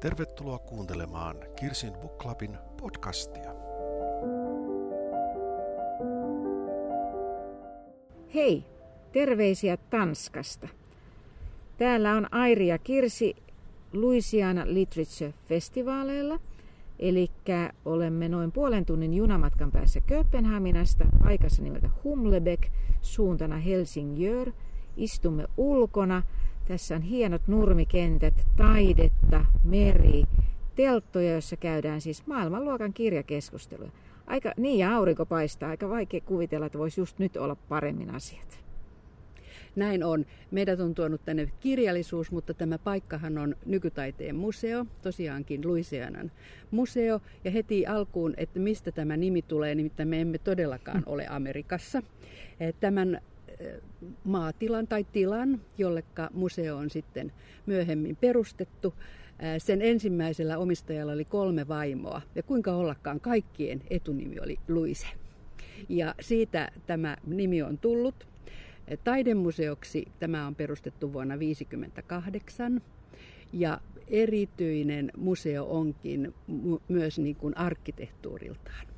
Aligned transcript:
Tervetuloa 0.00 0.58
kuuntelemaan 0.58 1.36
Kirsin 1.56 1.92
Book 1.92 2.18
Clubin 2.18 2.58
podcastia. 2.80 3.54
Hei, 8.34 8.64
terveisiä 9.12 9.76
Tanskasta. 9.76 10.68
Täällä 11.78 12.14
on 12.14 12.34
Airi 12.34 12.66
ja 12.66 12.78
Kirsi 12.78 13.36
Louisiana 13.92 14.62
Literature 14.66 15.34
Festivaaleilla. 15.48 16.38
Eli 16.98 17.30
olemme 17.84 18.28
noin 18.28 18.52
puolen 18.52 18.86
tunnin 18.86 19.14
junamatkan 19.14 19.70
päässä 19.70 20.00
Kööpenhaminasta, 20.00 21.04
paikassa 21.24 21.62
nimeltä 21.62 21.90
Humlebeck, 22.04 22.62
suuntana 23.02 23.56
Helsingör. 23.56 24.52
Istumme 24.96 25.46
ulkona. 25.56 26.22
Tässä 26.70 26.96
on 26.96 27.02
hienot 27.02 27.48
nurmikentät, 27.48 28.34
taidetta, 28.56 29.44
meri, 29.64 30.24
telttoja, 30.74 31.32
joissa 31.32 31.56
käydään 31.56 32.00
siis 32.00 32.26
maailmanluokan 32.26 32.92
kirjakeskusteluja. 32.92 33.90
Aika, 34.26 34.52
niin 34.56 34.78
ja 34.78 34.96
aurinko 34.96 35.26
paistaa, 35.26 35.70
aika 35.70 35.88
vaikea 35.88 36.20
kuvitella, 36.20 36.66
että 36.66 36.78
voisi 36.78 37.00
just 37.00 37.18
nyt 37.18 37.36
olla 37.36 37.54
paremmin 37.54 38.14
asiat. 38.14 38.60
Näin 39.76 40.04
on. 40.04 40.26
Meidät 40.50 40.80
on 40.80 40.94
tuonut 40.94 41.24
tänne 41.24 41.50
kirjallisuus, 41.60 42.30
mutta 42.30 42.54
tämä 42.54 42.78
paikkahan 42.78 43.38
on 43.38 43.56
nykytaiteen 43.66 44.36
museo, 44.36 44.86
tosiaankin 45.02 45.68
Louisianan 45.68 46.32
museo. 46.70 47.20
Ja 47.44 47.50
heti 47.50 47.86
alkuun, 47.86 48.34
että 48.36 48.60
mistä 48.60 48.92
tämä 48.92 49.16
nimi 49.16 49.42
tulee, 49.42 49.74
nimittäin 49.74 50.08
me 50.08 50.20
emme 50.20 50.38
todellakaan 50.38 51.02
ole 51.06 51.26
Amerikassa. 51.28 52.02
Eh, 52.60 52.74
tämän 52.80 53.20
maatilan 54.24 54.86
tai 54.86 55.04
tilan, 55.12 55.60
jollekka 55.78 56.30
museo 56.32 56.76
on 56.76 56.90
sitten 56.90 57.32
myöhemmin 57.66 58.16
perustettu. 58.16 58.94
Sen 59.58 59.82
ensimmäisellä 59.82 60.58
omistajalla 60.58 61.12
oli 61.12 61.24
kolme 61.24 61.68
vaimoa 61.68 62.22
ja 62.34 62.42
kuinka 62.42 62.72
ollakaan 62.72 63.20
kaikkien 63.20 63.82
etunimi 63.90 64.40
oli 64.40 64.56
Luise. 64.68 65.06
Ja 65.88 66.14
siitä 66.20 66.72
tämä 66.86 67.16
nimi 67.26 67.62
on 67.62 67.78
tullut. 67.78 68.28
Taidemuseoksi 69.04 70.06
tämä 70.18 70.46
on 70.46 70.54
perustettu 70.54 71.12
vuonna 71.12 71.34
1958 71.34 72.80
ja 73.52 73.80
erityinen 74.08 75.10
museo 75.16 75.66
onkin 75.70 76.34
myös 76.88 77.18
niin 77.18 77.36
kuin 77.36 77.56
arkkitehtuuriltaan. 77.56 78.89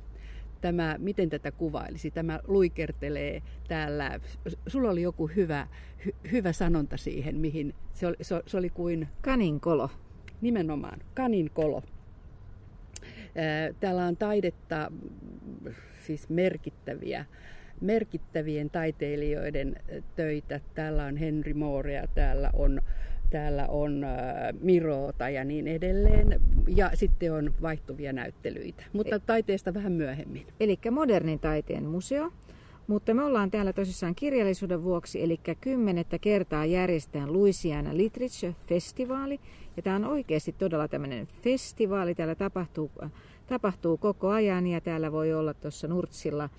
Tämä, 0.63 0.95
miten 0.99 1.29
tätä 1.29 1.51
kuvailisi? 1.51 2.11
Tämä 2.11 2.39
luikertelee 2.47 3.41
täällä. 3.67 4.19
Sulla 4.67 4.89
oli 4.89 5.01
joku 5.01 5.27
hyvä, 5.27 5.67
hy, 6.05 6.11
hyvä 6.31 6.53
sanonta 6.53 6.97
siihen, 6.97 7.39
mihin 7.39 7.73
se 7.93 8.07
oli, 8.07 8.15
se, 8.21 8.43
se 8.47 8.57
oli 8.57 8.69
kuin... 8.69 9.07
Kaninkolo. 9.21 9.89
Nimenomaan, 10.41 10.99
kaninkolo. 11.13 11.83
Täällä 13.79 14.05
on 14.05 14.17
taidetta, 14.17 14.91
siis 16.05 16.29
merkittäviä 16.29 17.25
merkittävien 17.81 18.69
taiteilijoiden 18.69 19.75
töitä. 20.15 20.59
Täällä 20.73 21.05
on 21.05 21.17
Henry 21.17 21.53
Moorea, 21.53 22.07
täällä 22.07 22.49
on, 22.53 22.81
täällä 23.33 23.67
on 23.67 24.05
Mirota 24.61 25.29
ja 25.29 25.43
niin 25.43 25.67
edelleen. 25.67 26.41
Ja 26.67 26.91
sitten 26.93 27.33
on 27.33 27.53
vaihtuvia 27.61 28.13
näyttelyitä, 28.13 28.83
mutta 28.93 29.19
taiteesta 29.19 29.73
vähän 29.73 29.91
myöhemmin. 29.91 30.47
Eli 30.59 30.79
modernin 30.91 31.39
taiteen 31.39 31.85
museo. 31.85 32.31
Mutta 32.87 33.13
me 33.13 33.23
ollaan 33.23 33.51
täällä 33.51 33.73
tosissaan 33.73 34.15
kirjallisuuden 34.15 34.83
vuoksi, 34.83 35.23
eli 35.23 35.39
kymmenettä 35.61 36.19
kertaa 36.19 36.65
järjestetään 36.65 37.33
Louisiana 37.33 37.97
Literature 37.97 38.55
Festivaali. 38.67 39.39
Ja 39.77 39.83
tämä 39.83 39.95
on 39.95 40.05
oikeasti 40.05 40.55
todella 40.57 40.87
tämmöinen 40.87 41.27
festivaali. 41.43 42.15
Täällä 42.15 42.35
tapahtuu, 42.35 42.91
tapahtuu 43.47 43.97
koko 43.97 44.29
ajan 44.29 44.67
ja 44.67 44.81
täällä 44.81 45.11
voi 45.11 45.33
olla 45.33 45.53
tuossa 45.53 45.87
Nurtsilla 45.87 46.49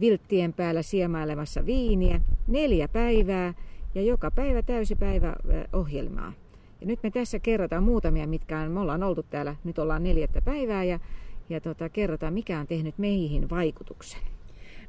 vilttien 0.00 0.52
päällä 0.52 0.82
siemailemassa 0.82 1.66
viiniä. 1.66 2.20
Neljä 2.46 2.88
päivää 2.88 3.54
ja 3.94 4.02
joka 4.02 4.30
päivä 4.30 4.62
täysipäivä 4.62 5.36
ohjelmaa. 5.72 6.32
Ja 6.80 6.86
nyt 6.86 6.98
me 7.02 7.10
tässä 7.10 7.38
kerrotaan 7.38 7.82
muutamia, 7.82 8.26
mitkä 8.26 8.60
on, 8.60 8.70
me 8.70 8.80
ollaan 8.80 9.02
oltu 9.02 9.22
täällä, 9.22 9.56
nyt 9.64 9.78
ollaan 9.78 10.02
neljättä 10.02 10.42
päivää 10.42 10.84
ja, 10.84 11.00
ja 11.48 11.60
tota, 11.60 11.88
kerrotaan, 11.88 12.34
mikä 12.34 12.60
on 12.60 12.66
tehnyt 12.66 12.98
meihin 12.98 13.50
vaikutuksen. 13.50 14.20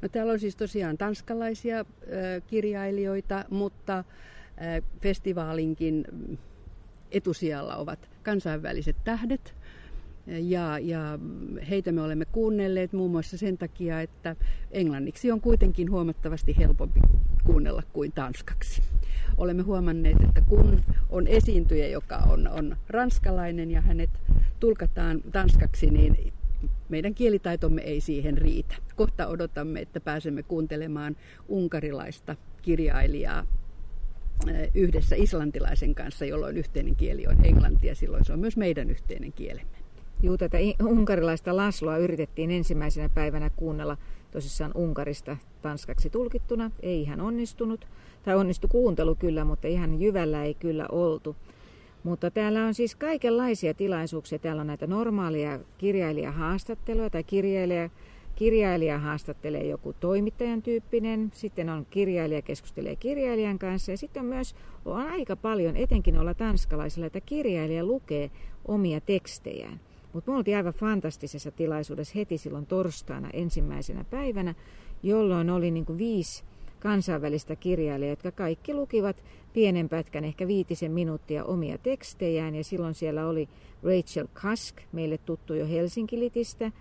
No, 0.02 0.08
täällä 0.08 0.32
on 0.32 0.40
siis 0.40 0.56
tosiaan 0.56 0.98
tanskalaisia 0.98 1.78
äh, 1.78 1.84
kirjailijoita, 2.46 3.44
mutta 3.50 3.98
äh, 3.98 4.04
festivaalinkin 5.02 6.04
etusijalla 7.10 7.76
ovat 7.76 8.10
kansainväliset 8.22 8.96
tähdet. 9.04 9.54
Ja, 10.38 10.78
ja 10.78 11.18
heitä 11.70 11.92
me 11.92 12.02
olemme 12.02 12.24
kuunnelleet 12.24 12.92
muun 12.92 13.10
muassa 13.10 13.38
sen 13.38 13.58
takia, 13.58 14.00
että 14.00 14.36
englanniksi 14.70 15.32
on 15.32 15.40
kuitenkin 15.40 15.90
huomattavasti 15.90 16.56
helpompi 16.58 17.00
kuunnella 17.44 17.82
kuin 17.92 18.12
tanskaksi. 18.12 18.82
Olemme 19.36 19.62
huomanneet, 19.62 20.16
että 20.22 20.40
kun 20.40 20.80
on 21.10 21.26
esiintyjä, 21.26 21.86
joka 21.86 22.16
on, 22.16 22.48
on 22.48 22.76
ranskalainen 22.88 23.70
ja 23.70 23.80
hänet 23.80 24.10
tulkataan 24.60 25.20
tanskaksi, 25.32 25.90
niin 25.90 26.32
meidän 26.88 27.14
kielitaitomme 27.14 27.82
ei 27.82 28.00
siihen 28.00 28.38
riitä. 28.38 28.74
Kohta 28.96 29.26
odotamme, 29.26 29.80
että 29.80 30.00
pääsemme 30.00 30.42
kuuntelemaan 30.42 31.16
unkarilaista 31.48 32.36
kirjailijaa 32.62 33.46
eh, 34.48 34.70
yhdessä 34.74 35.16
islantilaisen 35.16 35.94
kanssa, 35.94 36.24
jolloin 36.24 36.56
yhteinen 36.56 36.96
kieli 36.96 37.26
on 37.26 37.44
englanti 37.44 37.86
ja 37.86 37.94
silloin 37.94 38.24
se 38.24 38.32
on 38.32 38.38
myös 38.38 38.56
meidän 38.56 38.90
yhteinen 38.90 39.32
kielemme. 39.32 39.79
Juu, 40.22 40.38
tätä 40.38 40.58
unkarilaista 40.84 41.56
Lasloa 41.56 41.96
yritettiin 41.96 42.50
ensimmäisenä 42.50 43.08
päivänä 43.08 43.50
kuunnella 43.50 43.96
tosissaan 44.30 44.72
Unkarista 44.74 45.36
tanskaksi 45.62 46.10
tulkittuna. 46.10 46.70
Ei 46.82 47.02
ihan 47.02 47.20
onnistunut, 47.20 47.88
tai 48.22 48.34
onnistu 48.36 48.68
kuuntelu 48.68 49.14
kyllä, 49.14 49.44
mutta 49.44 49.68
ihan 49.68 50.00
jyvällä 50.00 50.44
ei 50.44 50.54
kyllä 50.54 50.86
oltu. 50.92 51.36
Mutta 52.02 52.30
täällä 52.30 52.64
on 52.64 52.74
siis 52.74 52.94
kaikenlaisia 52.94 53.74
tilaisuuksia. 53.74 54.38
Täällä 54.38 54.60
on 54.60 54.66
näitä 54.66 54.86
normaalia 54.86 55.58
kirjailijahaastatteluja 55.78 57.10
tai 57.10 57.24
kirjailija, 57.24 57.90
kirjailija 58.34 58.98
haastattelee 58.98 59.66
joku 59.66 59.92
toimittajan 59.92 60.62
tyyppinen, 60.62 61.30
sitten 61.34 61.68
on 61.68 61.86
kirjailija 61.90 62.42
keskustelee 62.42 62.96
kirjailijan 62.96 63.58
kanssa 63.58 63.90
ja 63.90 63.96
sitten 63.96 64.20
on 64.20 64.28
myös 64.28 64.54
on 64.84 64.96
aika 64.96 65.36
paljon, 65.36 65.76
etenkin 65.76 66.18
olla 66.18 66.34
tanskalaisilla, 66.34 67.06
että 67.06 67.20
kirjailija 67.20 67.84
lukee 67.84 68.30
omia 68.68 69.00
tekstejään. 69.00 69.80
Mutta 70.12 70.30
me 70.30 70.36
oltiin 70.36 70.56
aivan 70.56 70.72
fantastisessa 70.72 71.50
tilaisuudessa 71.50 72.14
heti 72.16 72.38
silloin 72.38 72.66
torstaina 72.66 73.30
ensimmäisenä 73.32 74.04
päivänä, 74.04 74.54
jolloin 75.02 75.50
oli 75.50 75.70
niin 75.70 75.86
kuin 75.86 75.98
viisi 75.98 76.44
kansainvälistä 76.80 77.56
kirjailijaa, 77.56 78.12
jotka 78.12 78.30
kaikki 78.30 78.74
lukivat 78.74 79.24
pienen 79.52 79.88
pätkän, 79.88 80.24
ehkä 80.24 80.46
viitisen 80.46 80.92
minuuttia 80.92 81.44
omia 81.44 81.78
tekstejään. 81.78 82.54
Ja 82.54 82.64
silloin 82.64 82.94
siellä 82.94 83.26
oli 83.26 83.48
Rachel 83.82 84.26
Kask, 84.42 84.76
meille 84.92 85.18
tuttu 85.18 85.54
jo 85.54 85.66
Helsinki-litistä, 85.66 86.72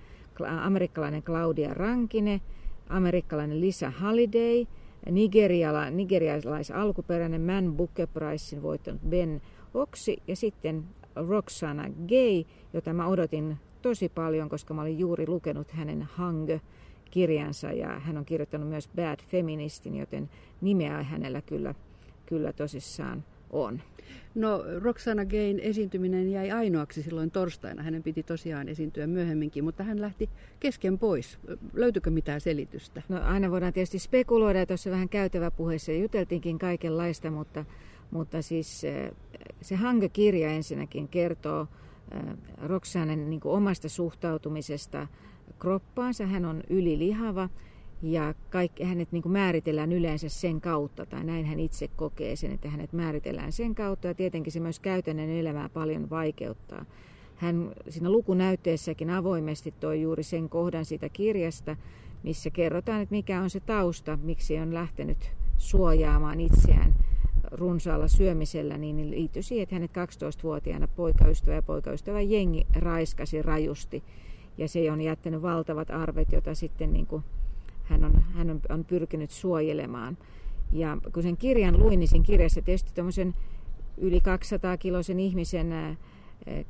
amerikkalainen 0.61 1.23
Claudia 1.23 1.73
Rankine, 1.73 2.41
amerikkalainen 2.89 3.61
Lisa 3.61 3.89
Halliday, 3.89 4.65
nigeriala, 5.11 5.89
nigerialais 5.89 6.71
alkuperäinen 6.71 7.41
Man 7.41 7.73
Booker 7.73 8.07
Prizein 8.07 8.61
voittanut 8.61 9.01
Ben 9.09 9.41
Oksi 9.73 10.21
ja 10.27 10.35
sitten 10.35 10.83
Roxana 11.15 11.83
Gay, 12.07 12.43
jota 12.73 12.93
mä 12.93 13.07
odotin 13.07 13.57
tosi 13.81 14.09
paljon, 14.09 14.49
koska 14.49 14.73
mä 14.73 14.81
olin 14.81 14.99
juuri 14.99 15.27
lukenut 15.27 15.71
hänen 15.71 16.01
Hangö-kirjansa 16.01 17.71
ja 17.71 17.99
hän 17.99 18.17
on 18.17 18.25
kirjoittanut 18.25 18.69
myös 18.69 18.89
Bad 18.95 19.19
Feministin, 19.27 19.95
joten 19.95 20.29
nimeä 20.61 21.03
hänellä 21.03 21.41
kyllä, 21.41 21.75
kyllä 22.25 22.53
tosissaan 22.53 23.23
on. 23.49 23.81
No 24.35 24.63
Roxana 24.79 25.25
Gain 25.25 25.59
esiintyminen 25.59 26.31
jäi 26.31 26.51
ainoaksi 26.51 27.03
silloin 27.03 27.31
torstaina. 27.31 27.83
Hänen 27.83 28.03
piti 28.03 28.23
tosiaan 28.23 28.69
esiintyä 28.69 29.07
myöhemminkin, 29.07 29.63
mutta 29.63 29.83
hän 29.83 30.01
lähti 30.01 30.29
kesken 30.59 30.99
pois. 30.99 31.39
Löytyykö 31.73 32.09
mitään 32.09 32.41
selitystä? 32.41 33.01
No 33.09 33.19
aina 33.23 33.51
voidaan 33.51 33.73
tietysti 33.73 33.99
spekuloida, 33.99 34.65
tuossa 34.65 34.91
vähän 34.91 35.09
käytävä 35.09 35.51
puheessa 35.51 35.91
juteltiinkin 35.91 36.59
kaikenlaista, 36.59 37.31
mutta 37.31 37.65
mutta 38.11 38.41
siis 38.41 38.83
eh, 38.83 39.11
se 39.61 39.75
Hange-kirja 39.75 40.51
ensinnäkin 40.51 41.07
kertoo 41.07 41.67
eh, 42.11 42.21
Roxanen 42.67 43.29
niin 43.29 43.41
omasta 43.43 43.89
suhtautumisesta 43.89 45.07
kroppaansa. 45.59 46.25
Hän 46.25 46.45
on 46.45 46.63
ylilihava 46.69 47.49
ja 48.01 48.33
kaikki, 48.49 48.83
hänet 48.83 49.11
niin 49.11 49.31
määritellään 49.31 49.91
yleensä 49.91 50.29
sen 50.29 50.61
kautta, 50.61 51.05
tai 51.05 51.23
näin 51.23 51.45
hän 51.45 51.59
itse 51.59 51.87
kokee 51.87 52.35
sen, 52.35 52.51
että 52.51 52.69
hänet 52.69 52.93
määritellään 52.93 53.51
sen 53.51 53.75
kautta, 53.75 54.07
ja 54.07 54.13
tietenkin 54.13 54.53
se 54.53 54.59
myös 54.59 54.79
käytännön 54.79 55.29
elämää 55.29 55.69
paljon 55.69 56.09
vaikeuttaa. 56.09 56.85
Hän 57.35 57.71
siinä 57.89 58.09
lukunäytteessäkin 58.09 59.09
avoimesti 59.09 59.73
toi 59.79 60.01
juuri 60.01 60.23
sen 60.23 60.49
kohdan 60.49 60.85
siitä 60.85 61.09
kirjasta, 61.09 61.75
missä 62.23 62.49
kerrotaan, 62.49 63.01
että 63.01 63.15
mikä 63.15 63.41
on 63.41 63.49
se 63.49 63.59
tausta, 63.59 64.19
miksi 64.21 64.59
on 64.59 64.73
lähtenyt 64.73 65.31
suojaamaan 65.57 66.39
itseään 66.39 66.95
runsaalla 67.51 68.07
syömisellä, 68.07 68.77
niin 68.77 69.09
liittyi 69.09 69.43
siihen, 69.43 69.63
että 69.63 69.75
hänet 69.75 69.91
12-vuotiaana 69.91 70.87
poikaystävä 70.87 71.55
ja 71.55 71.61
poikaystävä 71.61 72.21
jengi 72.21 72.67
raiskasi 72.75 73.41
rajusti. 73.41 74.03
Ja 74.57 74.67
se 74.67 74.91
on 74.91 75.01
jättänyt 75.01 75.41
valtavat 75.41 75.89
arvet, 75.89 76.31
joita 76.31 76.55
sitten 76.55 76.93
niin 76.93 77.05
kuin 77.05 77.23
hän, 77.83 78.03
on, 78.03 78.23
hän 78.33 78.61
on, 78.69 78.85
pyrkinyt 78.85 79.31
suojelemaan. 79.31 80.17
Ja 80.71 80.97
kun 81.13 81.23
sen 81.23 81.37
kirjan 81.37 81.79
luin, 81.79 81.99
niin 81.99 82.07
siinä 82.07 82.25
kirjassa 82.25 82.61
tietysti 82.61 82.91
tämmöisen 82.93 83.33
yli 83.97 84.19
200-kiloisen 84.19 85.19
ihmisen 85.19 85.97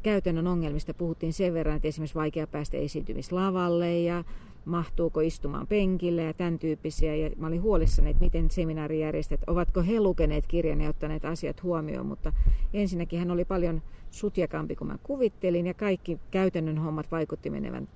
käytännön 0.04 0.48
ongelmista 0.48 0.94
puhuttiin 0.94 1.34
sen 1.34 1.54
verran, 1.54 1.76
että 1.76 1.88
esimerkiksi 1.88 2.16
vaikea 2.16 2.48
päästä 2.48 2.78
esiintymislavalle 2.78 4.00
ja 4.00 4.24
mahtuuko 4.66 5.20
istumaan 5.20 5.68
penkille 5.68 6.24
ja 6.24 6.34
tämän 6.34 6.60
tyyppisiä. 6.60 7.16
Ja 7.16 7.30
mä 7.38 7.48
olin 7.48 7.62
huolissani, 7.62 8.10
että 8.10 8.24
miten 8.24 8.52
seminaarijärjestöt, 8.52 9.42
ovatko 9.48 9.82
he 9.82 10.00
lukeneet 10.00 10.48
kirjan 10.48 10.82
ja 10.82 10.90
ottaneet 10.90 11.26
asiat 11.26 11.64
huomioon, 11.64 12.06
mutta 12.06 12.34
ensinnäkin 12.74 13.20
hän 13.20 13.32
oli 13.32 13.46
paljon 13.46 13.82
sutjakampi 14.12 14.76
kuin 14.76 14.88
mä 14.88 14.98
kuvittelin 15.04 15.68
ja 15.68 15.74
kaikki 15.74 16.20
käytännön 16.32 16.78
hommat 16.78 17.12
vaikutti 17.12 17.50
menevän 17.50 17.88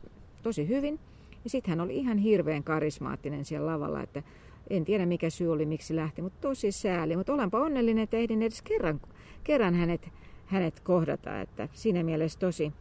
tosi 0.44 0.68
hyvin. 0.68 1.00
Ja 1.44 1.50
sitten 1.50 1.70
hän 1.70 1.82
oli 1.82 1.98
ihan 1.98 2.18
hirveän 2.18 2.64
karismaattinen 2.64 3.46
siellä 3.46 3.72
lavalla, 3.72 4.02
että 4.02 4.24
en 4.70 4.86
tiedä 4.86 5.06
mikä 5.06 5.30
syy 5.30 5.52
oli, 5.52 5.66
miksi 5.66 5.96
lähti, 5.96 6.22
mutta 6.22 6.42
tosi 6.42 6.72
sääli. 6.72 7.16
Mutta 7.16 7.34
olenpa 7.34 7.60
onnellinen, 7.60 8.04
että 8.04 8.18
ehdin 8.18 8.42
edes 8.42 8.62
kerran, 8.62 9.02
kerran 9.44 9.76
hänet, 9.76 10.10
hänet 10.46 10.80
kohdata, 10.80 11.42
että 11.42 11.70
siinä 11.74 12.04
mielessä 12.04 12.40
tosi, 12.40 12.74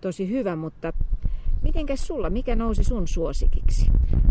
tosi 0.00 0.30
hyvä, 0.30 0.56
mutta 0.56 0.92
Mitenkäs 1.66 2.06
sulla, 2.06 2.30
mikä 2.30 2.56
nousi 2.56 2.84
sun 2.84 3.08
suosikiksi? 3.08 3.86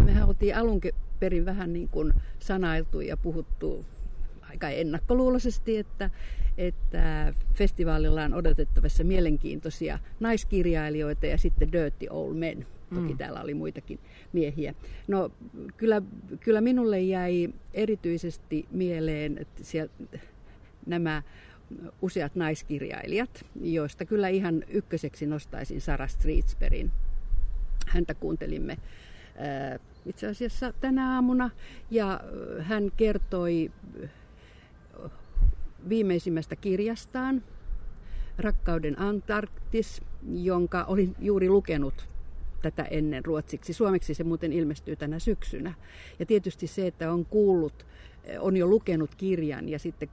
Mehän 0.06 0.28
oltiin 0.28 0.58
alun 0.58 0.82
perin 1.20 1.46
vähän 1.46 1.74
niin 1.74 1.90
kuin 1.90 2.14
sanailtu 2.40 3.02
ja 3.02 3.18
puhuttu 3.18 3.86
aika 4.50 4.70
ennakkoluuloisesti, 4.70 5.78
että, 5.78 6.10
että 6.58 7.34
festivaalilla 7.54 8.24
on 8.24 8.34
odotettavassa 8.34 9.04
mielenkiintoisia 9.04 10.00
naiskirjailijoita 10.20 11.26
ja 11.26 11.38
sitten 11.38 11.72
Dirty 11.72 12.08
Old 12.10 12.34
Men. 12.34 12.68
Toki 12.94 13.12
mm. 13.12 13.18
täällä 13.18 13.42
oli 13.42 13.54
muitakin 13.54 14.00
miehiä. 14.34 14.74
No 15.08 15.32
kyllä, 15.78 16.02
kyllä 16.40 16.62
minulle 16.62 17.02
jäi 17.02 17.50
erityisesti 17.74 18.66
mieleen 18.72 19.38
että 19.38 19.64
siellä, 19.64 19.94
nämä 20.86 21.24
useat 22.02 22.36
naiskirjailijat, 22.36 23.46
joista 23.62 24.06
kyllä 24.06 24.28
ihan 24.28 24.64
ykköseksi 24.68 25.26
nostaisin 25.26 25.82
Sarah 25.82 26.10
Streetsperin 26.10 26.92
häntä 27.96 28.14
kuuntelimme 28.14 28.78
itse 30.06 30.28
asiassa 30.28 30.74
tänä 30.74 31.16
aamuna 31.16 31.50
ja 31.92 32.22
hän 32.60 32.92
kertoi 32.98 33.72
viimeisimmästä 35.90 36.56
kirjastaan, 36.56 37.44
Rakkauden 38.38 39.00
Antarktis, 39.00 40.02
jonka 40.34 40.84
olin 40.84 41.16
juuri 41.20 41.50
lukenut 41.50 42.10
tätä 42.62 42.84
ennen 42.84 43.26
ruotsiksi. 43.26 43.74
Suomeksi 43.74 44.14
se 44.14 44.24
muuten 44.24 44.54
ilmestyy 44.54 44.96
tänä 44.96 45.20
syksynä. 45.20 45.74
Ja 46.20 46.26
tietysti 46.26 46.68
se, 46.68 46.88
että 46.88 47.12
on 47.12 47.26
kuullut, 47.26 47.86
on 48.40 48.58
jo 48.58 48.68
lukenut 48.68 49.16
kirjan 49.16 49.70
ja 49.70 49.80
sitten 49.80 50.10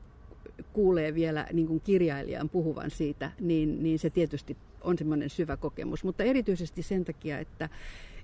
kuulee 0.72 1.14
vielä 1.14 1.46
niin 1.52 1.66
kuin 1.66 1.80
kirjailijan 1.80 2.48
puhuvan 2.48 2.90
siitä, 2.90 3.30
niin, 3.40 3.82
niin 3.82 3.98
se 3.98 4.10
tietysti 4.10 4.56
on 4.80 4.98
semmoinen 4.98 5.30
syvä 5.30 5.56
kokemus. 5.56 6.04
Mutta 6.04 6.24
erityisesti 6.24 6.82
sen 6.82 7.04
takia, 7.04 7.38
että, 7.38 7.68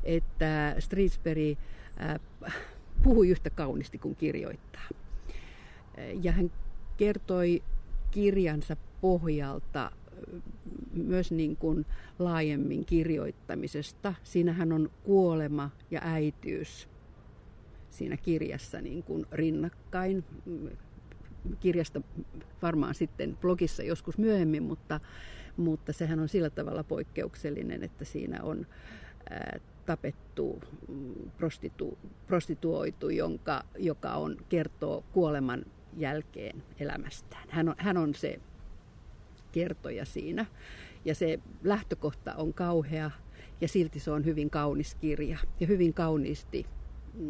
että 0.04 0.76
Streetsbury 0.78 1.56
äh, 2.00 2.54
puhui 3.02 3.28
yhtä 3.28 3.50
kauniisti 3.50 3.98
kuin 3.98 4.16
kirjoittaa. 4.16 4.88
Ja 6.22 6.32
hän 6.32 6.52
kertoi 6.96 7.62
kirjansa 8.10 8.76
pohjalta 9.00 9.84
äh, 9.84 10.42
myös 10.92 11.32
niin 11.32 11.56
kuin 11.56 11.86
laajemmin 12.18 12.84
kirjoittamisesta. 12.84 14.14
Siinähän 14.24 14.72
on 14.72 14.90
kuolema 15.04 15.70
ja 15.90 16.00
äitiys 16.04 16.88
siinä 17.90 18.16
kirjassa 18.16 18.80
niin 18.80 19.02
kuin 19.02 19.26
rinnakkain 19.32 20.24
kirjasta 21.60 22.00
varmaan 22.62 22.94
sitten 22.94 23.36
blogissa 23.40 23.82
joskus 23.82 24.18
myöhemmin, 24.18 24.62
mutta, 24.62 25.00
mutta 25.56 25.92
sehän 25.92 26.20
on 26.20 26.28
sillä 26.28 26.50
tavalla 26.50 26.84
poikkeuksellinen, 26.84 27.82
että 27.82 28.04
siinä 28.04 28.42
on 28.42 28.66
ää, 29.30 29.60
tapettu 29.86 30.62
prostitu, 31.36 31.98
prostituoitu, 32.26 33.08
jonka, 33.08 33.64
joka 33.78 34.12
on, 34.12 34.36
kertoo 34.48 35.04
kuoleman 35.12 35.64
jälkeen 35.96 36.62
elämästään. 36.80 37.48
Hän 37.48 37.68
on, 37.68 37.74
hän 37.78 37.96
on 37.96 38.14
se 38.14 38.40
kertoja 39.52 40.04
siinä. 40.04 40.46
Ja 41.04 41.14
se 41.14 41.38
lähtökohta 41.64 42.34
on 42.34 42.54
kauhea 42.54 43.10
ja 43.60 43.68
silti 43.68 44.00
se 44.00 44.10
on 44.10 44.24
hyvin 44.24 44.50
kaunis 44.50 44.94
kirja. 44.94 45.38
Ja 45.60 45.66
hyvin 45.66 45.94
kauniisti 45.94 46.66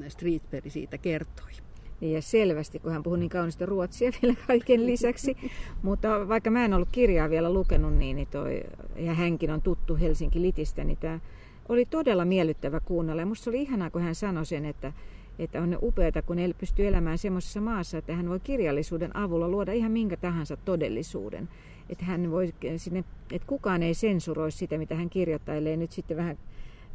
Streetberry 0.09 0.71
siitä 0.71 0.99
kertoi. 0.99 1.53
Niin 2.01 2.15
ja 2.15 2.23
selvästi, 2.23 2.79
kun 2.79 2.93
hän 2.93 3.03
puhui 3.03 3.19
niin 3.19 3.31
kaunista 3.31 3.67
ruotsia 3.67 4.11
vielä 4.23 4.35
kaiken 4.47 4.87
lisäksi. 4.87 5.37
Mutta 5.83 6.29
vaikka 6.29 6.51
mä 6.51 6.65
en 6.65 6.75
ollut 6.75 6.89
kirjaa 6.93 7.31
vielä 7.31 7.53
lukenut, 7.53 7.95
niin, 7.95 8.17
niin 8.17 8.29
toi, 8.29 8.63
ja 8.97 9.15
hänkin 9.15 9.51
on 9.51 9.63
tuttu 9.63 9.97
Helsinki 9.97 10.43
Litistä, 10.43 10.85
niin 10.85 10.99
tämä 10.99 11.21
oli 11.69 11.85
todella 11.85 12.25
miellyttävä 12.25 12.81
kuunnella. 12.81 13.23
Ja 13.23 13.27
musta 13.27 13.51
oli 13.51 13.63
ihanaa, 13.63 13.91
kun 13.91 14.03
hän 14.03 14.15
sanoi 14.15 14.47
sen, 14.47 14.65
että, 14.65 14.93
että 15.39 15.63
on 15.63 15.79
upeata, 15.83 16.23
kun 16.23 16.37
ne 16.37 16.55
pystyy 16.59 16.87
elämään 16.87 17.19
semmoisessa 17.19 17.61
maassa, 17.61 17.99
että 17.99 18.15
hän 18.15 18.29
voi 18.29 18.41
kirjallisuuden 18.41 19.17
avulla 19.17 19.49
luoda 19.49 19.73
ihan 19.73 19.93
minkä 19.93 20.17
tahansa 20.17 20.57
todellisuuden. 20.57 21.49
Että 21.91 22.05
hän 22.05 22.31
voi 22.31 22.55
sinne, 22.77 23.05
että 23.33 23.47
kukaan 23.47 23.83
ei 23.83 23.95
sensuroi 23.95 24.53
sitä, 24.53 24.79
mitä 24.79 24.95
hän 24.95 25.11
kirjoittaa, 25.11 25.55
ellei 25.55 25.77
nyt 25.77 25.93
sitten 25.93 26.17
vähän 26.17 26.39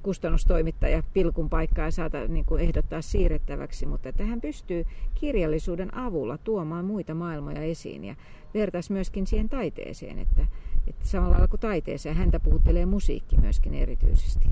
kustannustoimittaja 0.04 1.04
pilkun 1.14 1.50
paikkaa 1.50 1.92
saata 1.92 2.28
niin 2.28 2.46
kuin 2.46 2.62
ehdottaa 2.62 3.02
siirrettäväksi, 3.02 3.86
mutta 3.86 4.10
että 4.10 4.26
hän 4.26 4.42
pystyy 4.42 4.86
kirjallisuuden 5.16 5.98
avulla 5.98 6.38
tuomaan 6.38 6.86
muita 6.86 7.14
maailmoja 7.14 7.62
esiin 7.62 8.04
ja 8.04 8.16
vertaisi 8.54 8.92
myöskin 8.92 9.28
siihen 9.28 9.50
taiteeseen, 9.50 10.20
että, 10.20 10.48
että 10.88 11.08
samalla 11.08 11.32
lailla 11.32 11.48
kuin 11.48 11.60
taiteeseen 11.60 12.16
häntä 12.16 12.40
puhuttelee 12.40 12.86
musiikki 12.86 13.38
myöskin 13.38 13.74
erityisesti. 13.74 14.50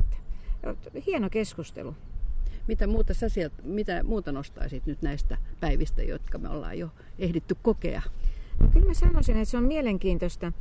Että, 0.64 1.00
hieno 1.06 1.30
keskustelu. 1.30 1.96
Mitä 2.68 2.88
muuta, 2.88 3.14
sä 3.14 3.30
sieltä, 3.30 3.56
mitä 3.64 4.04
muuta 4.04 4.32
nostaisit 4.32 4.86
nyt 4.86 5.02
näistä 5.02 5.38
päivistä, 5.60 6.04
jotka 6.04 6.38
me 6.38 6.50
ollaan 6.50 6.80
jo 6.80 6.90
ehditty 7.20 7.56
kokea? 7.62 8.02
No, 8.60 8.68
kyllä 8.74 8.88
mä 8.88 8.94
sanoisin, 8.94 9.38
että 9.38 9.52
se 9.52 9.58
on 9.58 9.64
mielenkiintoista 9.64 10.52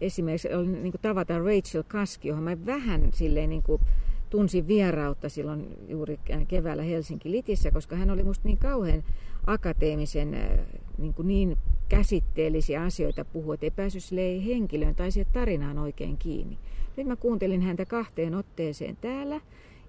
esimerkiksi 0.00 0.54
oli 0.54 0.66
niin 0.66 0.92
kuin 0.92 1.02
tavata 1.02 1.38
Rachel 1.38 1.82
Kaski, 1.88 2.28
johon 2.28 2.44
mä 2.44 2.66
vähän 2.66 3.12
silleen 3.12 3.50
niin 3.50 3.62
kuin 3.62 3.82
tunsin 4.30 4.68
vierautta 4.68 5.28
silloin 5.28 5.66
juuri 5.88 6.20
keväällä 6.48 6.82
Helsinki 6.82 7.30
Litissä, 7.30 7.70
koska 7.70 7.96
hän 7.96 8.10
oli 8.10 8.24
musta 8.24 8.48
niin 8.48 8.58
kauhean 8.58 9.04
akateemisen 9.46 10.38
niin, 10.98 11.14
kuin 11.14 11.28
niin 11.28 11.56
käsitteellisiä 11.88 12.82
asioita 12.82 13.24
puhua, 13.24 13.54
että 13.54 13.66
ei 13.66 13.70
päässyt 13.70 14.04
henkilöön 14.46 14.94
tai 14.94 15.10
siihen 15.10 15.32
tarinaan 15.32 15.78
oikein 15.78 16.16
kiinni. 16.16 16.58
Nyt 16.96 17.06
mä 17.06 17.16
kuuntelin 17.16 17.62
häntä 17.62 17.86
kahteen 17.86 18.34
otteeseen 18.34 18.96
täällä 19.00 19.40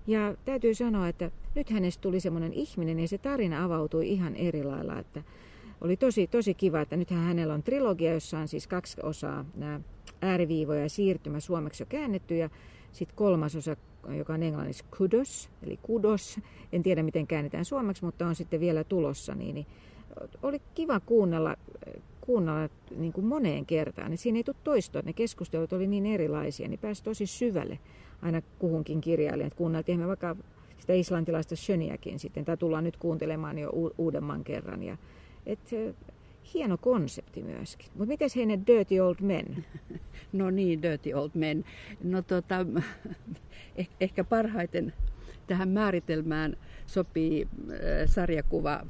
ja 0.07 0.35
täytyy 0.45 0.73
sanoa, 0.73 1.07
että 1.07 1.31
nyt 1.55 1.69
hänestä 1.69 2.01
tuli 2.01 2.19
semmoinen 2.19 2.53
ihminen 2.53 2.99
ja 2.99 3.07
se 3.07 3.17
tarina 3.17 3.63
avautui 3.63 4.09
ihan 4.09 4.35
eri 4.35 4.63
lailla, 4.63 4.99
että 4.99 5.23
oli 5.81 5.97
tosi, 5.97 6.27
tosi 6.27 6.53
kiva, 6.53 6.81
että 6.81 6.97
nythän 6.97 7.23
hänellä 7.23 7.53
on 7.53 7.63
trilogia, 7.63 8.13
jossa 8.13 8.39
on 8.39 8.47
siis 8.47 8.67
kaksi 8.67 8.97
osaa, 9.03 9.45
nämä 9.55 9.79
ääriviivoja 10.21 10.81
ja 10.81 10.89
siirtymä 10.89 11.39
suomeksi 11.39 11.83
jo 11.83 11.87
käännetty 11.89 12.37
ja 12.37 12.49
sitten 12.91 13.15
kolmas 13.15 13.55
osa 13.55 13.75
joka 14.15 14.33
on 14.33 14.43
englanniksi 14.43 14.85
kudos, 14.97 15.49
eli 15.63 15.79
kudos. 15.81 16.39
En 16.71 16.83
tiedä, 16.83 17.03
miten 17.03 17.27
käännetään 17.27 17.65
suomeksi, 17.65 18.05
mutta 18.05 18.27
on 18.27 18.35
sitten 18.35 18.59
vielä 18.59 18.83
tulossa. 18.83 19.35
Niin, 19.35 19.55
niin 19.55 19.67
oli 20.43 20.61
kiva 20.75 20.99
kuunnella, 20.99 21.55
kuunnella 22.21 22.69
niin 22.95 23.13
kuin 23.13 23.25
moneen 23.25 23.65
kertaan. 23.65 24.09
Niin 24.09 24.17
siinä 24.17 24.37
ei 24.39 24.43
tule 24.43 24.55
toistoa, 24.63 25.01
ne 25.01 25.13
keskustelut 25.13 25.73
oli 25.73 25.87
niin 25.87 26.05
erilaisia, 26.05 26.67
niin 26.67 26.79
pääsi 26.79 27.03
tosi 27.03 27.25
syvälle 27.25 27.79
aina 28.21 28.41
kuhunkin 28.59 29.01
kirjailijan. 29.01 29.51
Kuunneltiin 29.55 29.99
me 29.99 30.07
vaikka 30.07 30.35
sitä 30.77 30.93
islantilaista 30.93 31.55
Schöniäkin 31.55 32.19
sitten, 32.19 32.45
tai 32.45 32.57
tullaan 32.57 32.83
nyt 32.83 32.97
kuuntelemaan 32.97 33.57
jo 33.57 33.71
uudemman 33.97 34.43
kerran. 34.43 34.83
Ja, 34.83 34.97
et, 35.45 35.59
hieno 36.53 36.77
konsepti 36.77 37.43
myöskin. 37.43 37.89
Mutta 37.93 38.05
miten 38.05 38.29
he 38.35 38.45
ne 38.45 38.59
Dirty 38.67 38.99
Old 38.99 39.15
Men? 39.21 39.65
No 40.33 40.49
niin, 40.49 40.81
Dirty 40.81 41.13
Old 41.13 41.31
Men. 41.33 41.65
No 42.03 42.21
tota, 42.21 42.65
eh, 43.75 43.89
ehkä 43.99 44.23
parhaiten 44.23 44.93
tähän 45.47 45.69
määritelmään 45.69 46.57
sopii 46.85 47.47
äh, 47.71 47.77
sarjakuva 48.05 48.85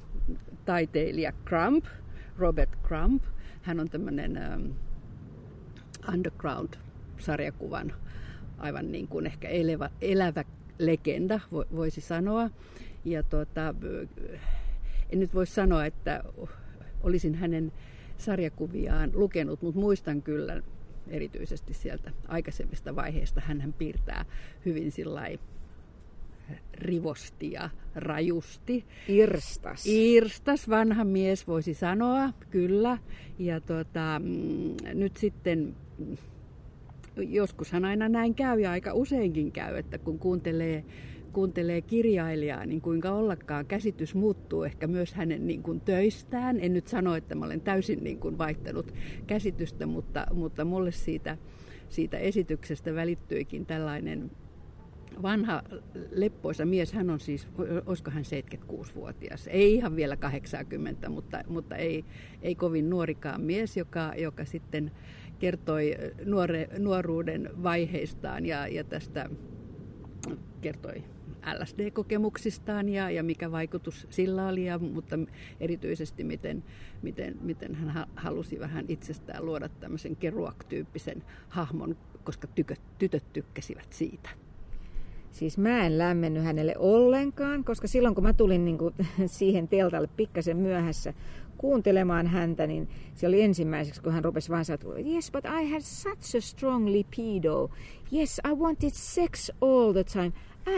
taiteilija 0.66 1.34
Crump, 1.46 1.86
Robert 2.38 2.70
Crump. 2.88 3.24
Hän 3.62 3.80
on 3.80 3.90
tämmöinen 3.90 4.38
ähm, 4.38 4.72
underground-sarjakuvan 6.14 7.94
aivan 8.58 8.92
niin 8.92 9.08
kuin 9.08 9.26
ehkä 9.26 9.48
elävä, 9.48 9.90
elävä 10.02 10.44
legenda, 10.80 11.40
voisi 11.52 12.02
sanoa. 12.02 12.50
Ja 13.06 13.24
tuota, 13.24 13.76
en 15.10 15.20
nyt 15.20 15.34
voi 15.34 15.48
sanoa, 15.48 15.86
että 15.86 16.24
olisin 17.04 17.36
hänen 17.36 17.72
sarjakuviaan 18.18 19.12
lukenut, 19.13 19.62
mutta 19.62 19.80
muistan 19.80 20.22
kyllä 20.22 20.62
erityisesti 21.08 21.74
sieltä 21.74 22.12
aikaisemmista 22.27 22.96
vaiheista. 22.96 23.42
Hän 23.42 23.74
piirtää 23.77 24.25
hyvin 24.66 24.92
sillai 24.92 25.39
rivosti 26.74 27.51
ja 27.51 27.70
rajusti. 27.96 28.86
Irstas. 29.08 29.86
Irstas, 29.86 30.70
vanha 30.70 31.04
mies 31.04 31.48
voisi 31.48 31.74
sanoa, 31.74 32.30
kyllä. 32.50 32.98
Ja 33.39 33.62
mm, 34.20 34.75
nyt 34.94 35.18
sitten 35.18 35.75
joskushan 37.18 37.86
aina 37.86 38.10
näin 38.10 38.36
käy 38.36 38.60
ja 38.60 38.72
aika 38.72 38.94
useinkin 38.94 39.51
käy, 39.51 39.77
että 39.77 39.98
kun 39.98 40.20
kuuntelee, 40.20 40.84
kuuntelee 41.38 41.82
kirjailijaa, 41.82 42.65
niin 42.65 42.82
kuinka 42.82 43.12
ollakaan 43.12 43.65
käsitys 43.65 44.15
muuttuu 44.15 44.63
ehkä 44.63 44.88
myös 44.88 45.13
hänen 45.13 45.48
niin 45.48 45.63
kuin 45.63 45.82
töistään. 45.82 46.60
En 46.60 46.74
nyt 46.74 46.88
sano, 46.88 47.15
että 47.15 47.36
mä 47.36 47.46
olen 47.46 47.62
täysin 47.62 48.03
niin 48.03 48.20
kuin 48.20 48.38
vaihtanut 48.38 48.94
käsitystä, 49.27 49.86
mutta, 49.86 50.25
mutta 50.34 50.65
mulle 50.65 50.91
siitä, 50.91 51.38
siitä 51.89 52.17
esityksestä 52.17 52.96
välittyikin 52.96 53.65
tällainen 53.65 54.32
vanha 55.22 55.63
leppoisa 56.12 56.65
mies, 56.65 56.94
hän 56.94 57.10
on 57.10 57.20
siis, 57.20 57.48
olisiko 57.86 58.12
hän 58.12 58.24
76-vuotias, 58.24 59.48
ei 59.48 59.75
ihan 59.75 59.96
vielä 59.96 60.15
80, 60.15 61.10
mutta, 61.10 61.44
mutta 61.48 61.75
ei, 61.75 62.06
ei 62.41 62.56
kovin 62.56 62.89
nuorikaan 62.89 63.41
mies, 63.41 63.77
joka, 63.77 64.13
joka 64.17 64.46
sitten 64.46 64.91
kertoi 65.39 65.96
nuore, 66.25 66.70
nuoruuden 66.77 67.50
vaiheistaan 67.63 68.46
ja, 68.46 68.67
ja 68.67 68.84
tästä 68.84 69.29
kertoi 70.62 71.03
LSD-kokemuksistaan 71.54 72.89
ja, 72.89 73.10
ja 73.10 73.24
mikä 73.24 73.51
vaikutus 73.51 74.08
sillä 74.10 74.48
oli, 74.48 74.66
ja, 74.66 74.80
mutta 74.80 75.20
erityisesti 75.60 76.24
miten, 76.24 76.63
miten, 77.01 77.38
miten 77.42 77.75
hän 77.75 78.08
halusi 78.16 78.60
vähän 78.60 78.86
itsestään 78.88 79.46
luoda 79.46 79.70
tämmöisen 79.70 80.16
Kerouac-tyyppisen 80.16 81.24
hahmon, 81.50 81.98
koska 82.24 82.48
tyköt, 82.48 82.82
tytöt 82.98 83.34
tykkäsivät 83.34 83.94
siitä. 83.94 84.30
Siis 85.32 85.58
mä 85.58 85.86
en 85.86 85.98
lämmennyt 85.98 86.44
hänelle 86.44 86.75
ollenkaan, 86.77 87.63
koska 87.63 87.88
silloin 87.88 88.16
kun 88.16 88.24
mä 88.24 88.34
tulin 88.34 88.66
niin 88.66 88.77
kuin 88.77 88.94
siihen 89.25 89.68
teltalle 89.68 90.10
pikkasen 90.18 90.58
myöhässä 90.58 91.13
kuuntelemaan 91.58 92.27
häntä, 92.27 92.68
niin 92.68 92.89
se 93.16 93.27
oli 93.27 93.42
ensimmäiseksi, 93.42 94.01
kun 94.01 94.13
hän 94.13 94.24
rupesi 94.24 94.50
vaan 94.50 94.66
sanoa, 94.66 94.98
yes, 94.98 95.32
but 95.32 95.46
I 95.46 95.72
had 95.72 95.82
such 95.82 96.38
a 96.38 96.42
strong 96.42 96.88
libido. 96.88 97.70
Yes, 98.13 98.42
I 98.51 98.54
wanted 98.54 98.92
sex 98.94 99.50
all 99.62 99.94
the 99.94 100.04
time. 100.04 100.32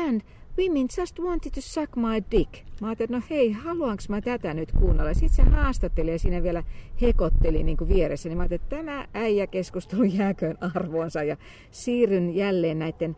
And 0.07 0.21
women 0.59 0.87
just 0.97 1.19
wanted 1.19 1.51
to 1.51 1.61
suck 1.61 1.95
my 1.95 2.23
dick. 2.31 2.53
Mä 2.81 2.87
ajattelin, 2.87 3.15
että 3.15 3.17
no 3.17 3.23
hei, 3.29 3.51
haluanko 3.51 4.03
mä 4.09 4.21
tätä 4.21 4.53
nyt 4.53 4.71
kuunnella? 4.71 5.13
Sitten 5.13 5.45
se 5.45 5.51
haastatteli 5.51 6.11
ja 6.11 6.19
siinä 6.19 6.43
vielä 6.43 6.63
hekotteli 7.01 7.63
niin 7.63 7.77
kuin 7.77 7.89
vieressä. 7.89 8.29
Niin 8.29 8.37
mä 8.37 8.43
ajattelin, 8.43 8.61
että 8.63 8.75
tämä 8.75 9.07
äijä 9.13 9.47
keskustelu 9.47 10.03
jääköön 10.03 10.57
arvoonsa 10.75 11.23
ja 11.23 11.37
siirryn 11.71 12.35
jälleen 12.35 12.79
näiden 12.79 13.15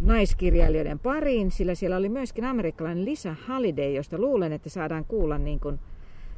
naiskirjailijoiden 0.00 0.98
pariin, 0.98 1.50
sillä 1.50 1.74
siellä 1.74 1.96
oli 1.96 2.08
myöskin 2.08 2.44
amerikkalainen 2.44 3.04
Lisa 3.04 3.34
Halliday, 3.46 3.92
josta 3.92 4.18
luulen, 4.18 4.52
että 4.52 4.68
saadaan 4.68 5.04
kuulla 5.04 5.38
niin 5.38 5.60
kuin, 5.60 5.78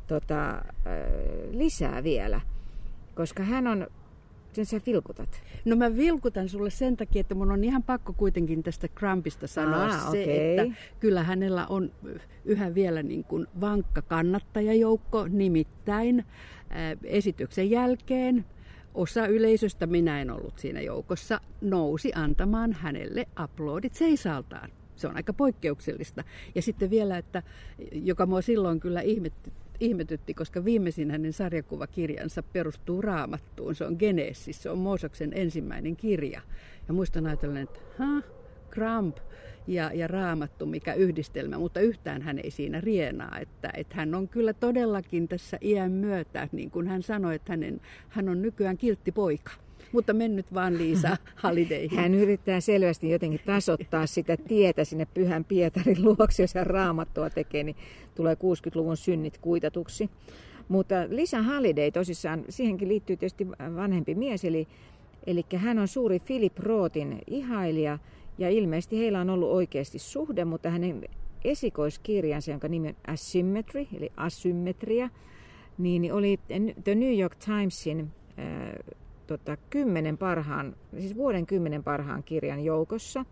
tota, 0.06 0.64
lisää 1.50 2.04
vielä. 2.04 2.40
Koska 3.14 3.42
hän 3.42 3.66
on 3.66 3.86
sen 4.52 4.66
sä 4.66 4.80
vilkutat? 4.86 5.42
No 5.64 5.76
mä 5.76 5.96
vilkutan 5.96 6.48
sulle 6.48 6.70
sen 6.70 6.96
takia, 6.96 7.20
että 7.20 7.34
mun 7.34 7.52
on 7.52 7.64
ihan 7.64 7.82
pakko 7.82 8.12
kuitenkin 8.12 8.62
tästä 8.62 8.88
Trumpista 8.88 9.46
sanoa 9.46 9.84
ah, 9.84 10.10
se, 10.10 10.22
okay. 10.22 10.22
että 10.22 10.78
kyllä 11.00 11.22
hänellä 11.22 11.66
on 11.66 11.90
yhä 12.44 12.74
vielä 12.74 13.02
niin 13.02 13.24
kuin 13.24 13.46
vankka 13.60 14.02
kannattajajoukko, 14.02 15.28
nimittäin 15.28 16.24
esityksen 17.04 17.70
jälkeen 17.70 18.44
osa 18.94 19.26
yleisöstä, 19.26 19.86
minä 19.86 20.20
en 20.20 20.30
ollut 20.30 20.58
siinä 20.58 20.80
joukossa, 20.80 21.40
nousi 21.60 22.12
antamaan 22.14 22.72
hänelle 22.72 23.26
aplodit 23.36 23.94
seisaltaan. 23.94 24.70
Se 24.96 25.08
on 25.08 25.16
aika 25.16 25.32
poikkeuksellista. 25.32 26.24
Ja 26.54 26.62
sitten 26.62 26.90
vielä, 26.90 27.18
että 27.18 27.42
joka 27.92 28.26
mua 28.26 28.42
silloin 28.42 28.80
kyllä 28.80 29.00
ihmetti, 29.00 29.52
ihmetytti, 29.80 30.34
koska 30.34 30.64
viimeisin 30.64 31.10
hänen 31.10 31.32
sarjakuvakirjansa 31.32 32.42
perustuu 32.42 33.02
raamattuun. 33.02 33.74
Se 33.74 33.84
on 33.84 33.96
Genesis, 33.98 34.62
se 34.62 34.70
on 34.70 34.78
Moosoksen 34.78 35.32
ensimmäinen 35.34 35.96
kirja. 35.96 36.40
Ja 36.88 36.94
muistan 36.94 37.26
ajatellen, 37.26 37.62
että 37.62 37.80
ha, 37.98 38.22
Kramp 38.70 39.16
ja, 39.66 39.90
ja 39.94 40.08
raamattu, 40.08 40.66
mikä 40.66 40.94
yhdistelmä, 40.94 41.58
mutta 41.58 41.80
yhtään 41.80 42.22
hän 42.22 42.38
ei 42.38 42.50
siinä 42.50 42.80
rienaa. 42.80 43.38
Että, 43.38 43.70
että 43.76 43.96
hän 43.96 44.14
on 44.14 44.28
kyllä 44.28 44.52
todellakin 44.52 45.28
tässä 45.28 45.58
iän 45.62 45.92
myötä, 45.92 46.48
niin 46.52 46.70
kuin 46.70 46.88
hän 46.88 47.02
sanoi, 47.02 47.34
että 47.34 47.52
hänen, 47.52 47.80
hän 48.08 48.28
on 48.28 48.42
nykyään 48.42 48.76
kiltti 48.76 49.12
poika. 49.12 49.52
Mutta 49.92 50.12
mennyt 50.12 50.54
vaan 50.54 50.78
Liisa 50.78 51.16
Halideihin. 51.34 51.98
Hän 51.98 52.14
yrittää 52.14 52.60
selvästi 52.60 53.10
jotenkin 53.10 53.40
tasoittaa 53.46 54.06
sitä 54.06 54.36
tietä 54.36 54.84
sinne 54.84 55.06
Pyhän 55.14 55.44
Pietarin 55.44 56.04
luokse, 56.08 56.42
jos 56.42 56.54
hän 56.54 56.66
raamattua 56.66 57.30
tekee, 57.30 57.62
niin 57.62 57.76
tulee 58.14 58.34
60-luvun 58.34 58.96
synnit 58.96 59.38
kuitatuksi. 59.38 60.10
Mutta 60.68 60.94
Lisa 61.08 61.42
Holiday 61.42 61.90
tosissaan, 61.90 62.44
siihenkin 62.48 62.88
liittyy 62.88 63.16
tietysti 63.16 63.48
vanhempi 63.76 64.14
mies, 64.14 64.44
eli, 64.44 64.68
eli 65.26 65.44
hän 65.56 65.78
on 65.78 65.88
suuri 65.88 66.20
Philip 66.20 66.58
Rootin 66.58 67.18
ihailija, 67.26 67.98
ja 68.38 68.50
ilmeisesti 68.50 68.98
heillä 68.98 69.20
on 69.20 69.30
ollut 69.30 69.50
oikeasti 69.50 69.98
suhde, 69.98 70.44
mutta 70.44 70.70
hänen 70.70 71.04
esikoiskirjansa, 71.44 72.50
jonka 72.50 72.68
nimi 72.68 72.88
on 72.88 72.94
Asymmetry, 73.06 73.86
eli 73.96 74.12
asymmetria, 74.16 75.10
niin 75.78 76.12
oli 76.12 76.40
The 76.84 76.94
New 76.94 77.18
York 77.18 77.36
Timesin 77.36 78.10
äh, 78.38 78.96
tota, 79.30 79.56
kymmenen 79.70 80.18
parhaan, 80.18 80.76
siis 80.98 81.16
vuoden 81.16 81.46
kymmenen 81.46 81.84
parhaan 81.84 82.22
kirjan 82.22 82.64
joukossa. 82.64 83.24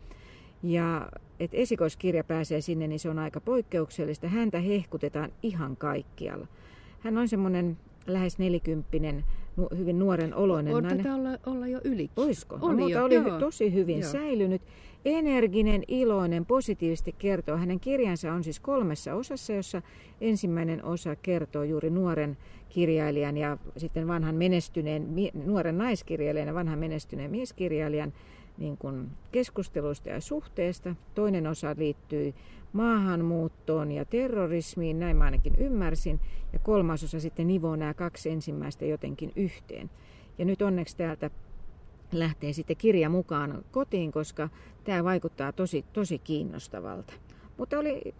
Ja 0.62 1.08
että 1.40 1.56
esikoiskirja 1.56 2.24
pääsee 2.24 2.60
sinne, 2.60 2.86
niin 2.86 2.98
se 2.98 3.10
on 3.10 3.18
aika 3.18 3.40
poikkeuksellista. 3.40 4.28
Häntä 4.28 4.60
hehkutetaan 4.60 5.32
ihan 5.42 5.76
kaikkialla. 5.76 6.46
Hän 7.00 7.18
on 7.18 7.28
semmoinen 7.28 7.76
lähes 8.06 8.38
nelikymppinen, 8.38 9.24
nu, 9.56 9.68
hyvin 9.76 9.98
nuoren 9.98 10.34
oloinen 10.34 10.74
on 10.74 10.82
nainen. 10.82 11.12
olla, 11.12 11.38
olla 11.46 11.66
jo 11.66 11.80
yli. 11.84 12.10
Oisko? 12.16 12.58
Oli 12.60 12.80
no, 12.80 12.88
jo, 12.88 13.04
oli 13.04 13.14
joo. 13.14 13.38
tosi 13.38 13.74
hyvin 13.74 14.00
joo. 14.00 14.10
säilynyt. 14.10 14.62
Energinen, 15.04 15.82
iloinen, 15.88 16.46
positiivisesti 16.46 17.14
kertoo. 17.18 17.56
Hänen 17.56 17.80
kirjansa 17.80 18.32
on 18.32 18.44
siis 18.44 18.60
kolmessa 18.60 19.14
osassa, 19.14 19.52
jossa 19.52 19.82
ensimmäinen 20.20 20.84
osa 20.84 21.16
kertoo 21.16 21.62
juuri 21.62 21.90
nuoren 21.90 22.36
kirjailijan 22.68 23.36
ja 23.36 23.58
sitten 23.76 24.08
vanhan 24.08 24.34
menestyneen, 24.34 25.08
nuoren 25.44 25.78
naiskirjailijan 25.78 26.48
ja 26.48 26.54
vanhan 26.54 26.78
menestyneen 26.78 27.30
mieskirjailijan 27.30 28.12
niin 28.58 28.76
kuin 28.76 29.08
keskusteluista 29.32 30.08
ja 30.08 30.20
suhteesta. 30.20 30.94
Toinen 31.14 31.46
osa 31.46 31.74
liittyy 31.78 32.34
maahanmuuttoon 32.72 33.92
ja 33.92 34.04
terrorismiin, 34.04 34.98
näin 34.98 35.16
mä 35.16 35.24
ainakin 35.24 35.54
ymmärsin. 35.56 36.20
Ja 36.52 36.58
kolmas 36.58 37.04
osa 37.04 37.20
sitten 37.20 37.46
nivoo 37.46 37.76
nämä 37.76 37.94
kaksi 37.94 38.30
ensimmäistä 38.30 38.84
jotenkin 38.84 39.32
yhteen. 39.36 39.90
Ja 40.38 40.44
nyt 40.44 40.62
onneksi 40.62 40.96
täältä 40.96 41.30
lähtee 42.12 42.52
sitten 42.52 42.76
kirja 42.76 43.08
mukaan 43.08 43.64
kotiin, 43.70 44.12
koska 44.12 44.48
tämä 44.84 45.04
vaikuttaa 45.04 45.52
tosi, 45.52 45.84
tosi 45.92 46.18
kiinnostavalta. 46.18 47.12
Mutta 47.56 47.78
oli, 47.78 48.14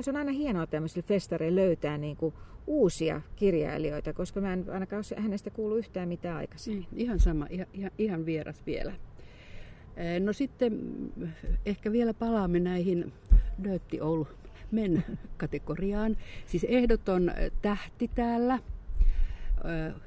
se 0.00 0.10
on 0.10 0.16
aina 0.16 0.32
hienoa 0.32 0.66
tämmöisille 0.66 1.02
festareille 1.02 1.60
löytää 1.60 1.98
niin 1.98 2.16
kuin 2.16 2.34
uusia 2.66 3.20
kirjailijoita, 3.36 4.12
koska 4.12 4.40
mä 4.40 4.52
en 4.52 4.64
ainakaan 4.72 5.04
hänestä 5.16 5.50
kuulu 5.50 5.76
yhtään 5.76 6.08
mitään 6.08 6.36
aikaisemmin. 6.36 6.86
Niin, 6.90 7.00
ihan 7.00 7.20
sama, 7.20 7.46
ihan, 7.50 7.66
ihan 7.98 8.26
vieras 8.26 8.62
vielä. 8.66 8.92
No 10.20 10.32
sitten 10.32 10.78
ehkä 11.66 11.92
vielä 11.92 12.14
palaamme 12.14 12.60
näihin 12.60 13.12
Dötti 13.64 14.00
Oulu 14.00 14.28
men 14.70 15.04
kategoriaan. 15.36 16.16
Siis 16.46 16.64
ehdoton 16.64 17.32
tähti 17.62 18.10
täällä 18.14 18.58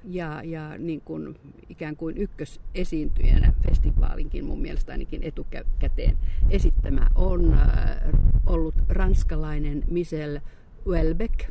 ja, 0.03 0.41
ja 0.43 0.77
niin 0.77 1.01
kuin 1.01 1.35
ikään 1.69 1.95
kuin 1.95 2.17
ykkösesiintyjänä 2.17 3.53
festivaalinkin 3.67 4.45
mun 4.45 4.61
mielestä 4.61 4.91
ainakin 4.91 5.23
etukäteen 5.23 6.17
esittämä 6.49 7.07
on 7.15 7.57
ollut 8.47 8.75
ranskalainen 8.89 9.83
Michel 9.87 10.39
Welbeck. 10.87 11.49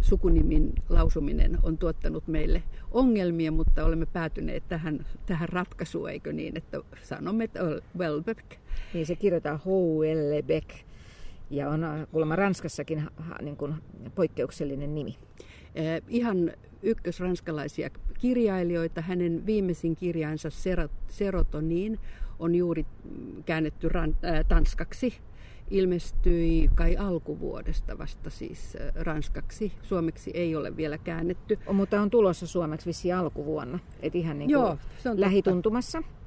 Sukunimin 0.00 0.72
lausuminen 0.88 1.58
on 1.62 1.78
tuottanut 1.78 2.28
meille 2.28 2.62
ongelmia, 2.90 3.52
mutta 3.52 3.84
olemme 3.84 4.06
päätyneet 4.06 4.68
tähän, 4.68 5.06
tähän 5.26 5.48
ratkaisuun, 5.48 6.10
eikö 6.10 6.32
niin, 6.32 6.56
että 6.56 6.80
sanomme, 7.02 7.44
että 7.44 7.60
Welbeck. 7.98 8.44
Niin 8.94 9.06
se 9.06 9.16
kirjoitetaan 9.16 9.60
Houellebecq 9.64 10.74
ja 11.50 11.70
on 11.70 12.06
kuulemma 12.10 12.36
Ranskassakin 12.36 13.08
niin 13.42 13.56
kuin 13.56 13.74
poikkeuksellinen 14.14 14.94
nimi. 14.94 15.16
Eh, 15.74 16.02
ihan 16.08 16.52
ykkösranskalaisia 16.82 17.90
kirjailijoita. 18.18 19.00
Hänen 19.00 19.46
viimeisin 19.46 19.96
kirjansa 19.96 20.48
Serotonin 21.10 21.98
on 22.38 22.54
juuri 22.54 22.86
käännetty 23.44 23.88
ran, 23.88 24.16
äh, 24.24 24.44
tanskaksi. 24.48 25.14
ilmestyi 25.70 26.70
kai 26.74 26.96
alkuvuodesta 26.96 27.98
vasta 27.98 28.30
siis 28.30 28.76
ranskaksi. 28.94 29.72
Suomeksi 29.82 30.30
ei 30.34 30.56
ole 30.56 30.76
vielä 30.76 30.98
käännetty. 30.98 31.58
O, 31.66 31.72
mutta 31.72 32.00
on 32.00 32.10
tulossa 32.10 32.46
suomeksi 32.46 32.86
vissi 32.86 33.12
alkuvuonna, 33.12 33.78
et 34.00 34.14
ihan 34.14 34.38
niin 34.38 34.50
Joo, 34.50 34.78
se 35.02 35.10
on 35.10 35.20
lähituntumassa. 35.20 35.98
Totta. 36.02 36.25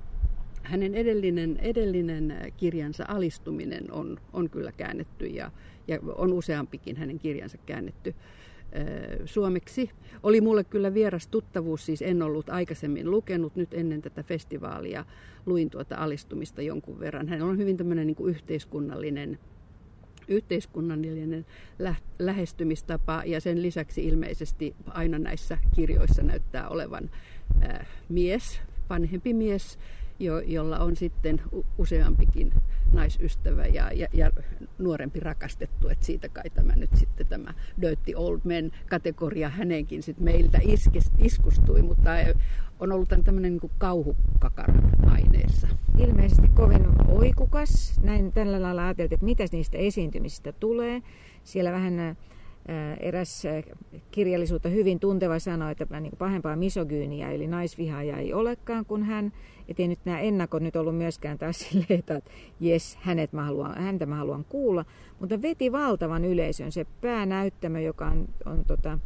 Hänen 0.69 0.95
edellinen, 0.95 1.57
edellinen 1.57 2.53
kirjansa 2.57 3.05
Alistuminen 3.07 3.91
on, 3.91 4.17
on 4.33 4.49
kyllä 4.49 4.71
käännetty 4.71 5.25
ja, 5.25 5.51
ja 5.87 5.99
on 6.15 6.33
useampikin 6.33 6.95
hänen 6.95 7.19
kirjansa 7.19 7.57
käännetty 7.57 8.15
suomeksi. 9.25 9.89
Oli 10.23 10.41
mulle 10.41 10.63
kyllä 10.63 10.93
vieras 10.93 11.27
tuttavuus, 11.27 11.85
siis 11.85 12.01
en 12.01 12.21
ollut 12.21 12.49
aikaisemmin 12.49 13.11
lukenut. 13.11 13.55
Nyt 13.55 13.73
ennen 13.73 14.01
tätä 14.01 14.23
festivaalia 14.23 15.05
luin 15.45 15.69
tuota 15.69 15.95
alistumista 15.95 16.61
jonkun 16.61 16.99
verran. 16.99 17.27
Hän 17.27 17.41
on 17.41 17.57
hyvin 17.57 17.77
tämmöinen 17.77 18.07
niin 18.07 18.15
kuin 18.15 18.29
yhteiskunnallinen 18.29 19.39
yhteiskunnallinen 20.27 21.45
lähestymistapa 22.19 23.23
ja 23.25 23.41
sen 23.41 23.61
lisäksi 23.61 24.05
ilmeisesti 24.05 24.75
aina 24.87 25.19
näissä 25.19 25.57
kirjoissa 25.75 26.23
näyttää 26.23 26.69
olevan 26.69 27.09
äh, 27.63 27.87
mies, 28.09 28.61
vanhempi 28.89 29.33
mies, 29.33 29.79
jo, 30.19 30.39
jolla 30.39 30.79
on 30.79 30.95
sitten 30.95 31.41
useampikin 31.77 32.53
naisystävä 32.91 33.65
ja, 33.65 33.91
ja, 33.93 34.07
ja 34.13 34.31
nuorempi 34.77 35.19
rakastettu. 35.19 35.89
Että 35.89 36.05
siitä 36.05 36.29
kai 36.29 36.49
tämä 36.49 36.75
nyt 36.75 36.89
sitten 36.95 37.27
tämä 37.27 37.53
Dirty 37.81 38.13
Old 38.15 38.39
Men 38.43 38.71
kategoria 38.89 39.49
hänenkin 39.49 40.03
sitten 40.03 40.25
meiltä 40.25 40.59
iskes, 40.61 41.11
iskustui, 41.17 41.81
mutta 41.81 42.09
on 42.79 42.91
ollut 42.91 43.09
tämmöinen 43.09 43.57
niin 43.57 43.71
kauhukakaran 43.77 44.89
aineessa. 45.11 45.67
Ilmeisesti 45.97 46.47
kovin 46.47 46.85
oikukas. 47.07 47.99
Näin 48.03 48.31
tällä 48.31 48.61
lailla 48.61 48.85
ajateltiin, 48.85 49.15
että 49.15 49.25
mitä 49.25 49.45
niistä 49.51 49.77
esiintymisistä 49.77 50.51
tulee. 50.51 51.01
Siellä 51.43 51.71
vähän 51.71 52.17
eräs 52.99 53.43
kirjallisuutta 54.11 54.69
hyvin 54.69 54.99
tunteva 54.99 55.39
sanoi, 55.39 55.71
että 55.71 55.99
niin 55.99 56.17
pahempaa 56.17 56.55
misogyyniä 56.55 57.31
eli 57.31 57.47
naisvihaaja 57.47 58.17
ei 58.17 58.33
olekaan 58.33 58.85
kuin 58.85 59.03
hän. 59.03 59.33
Että 59.67 59.83
ei 59.83 59.87
nyt 59.87 59.99
nämä 60.05 60.19
ennakot 60.19 60.61
nyt 60.61 60.75
ollut 60.75 60.97
myöskään 60.97 61.37
taas 61.37 61.59
silleen, 61.69 61.99
että 61.99 62.21
jes, 62.59 62.97
hänet 63.01 63.33
mä 63.33 63.43
haluan, 63.43 63.77
häntä 63.77 64.05
mä 64.05 64.15
haluan 64.15 64.45
kuulla. 64.49 64.85
Mutta 65.19 65.41
veti 65.41 65.71
valtavan 65.71 66.25
yleisön. 66.25 66.71
Se 66.71 66.85
päänäyttämö, 67.01 67.79
joka 67.79 68.05
on, 68.05 68.27
on 68.45 68.65
tota, 68.65 68.99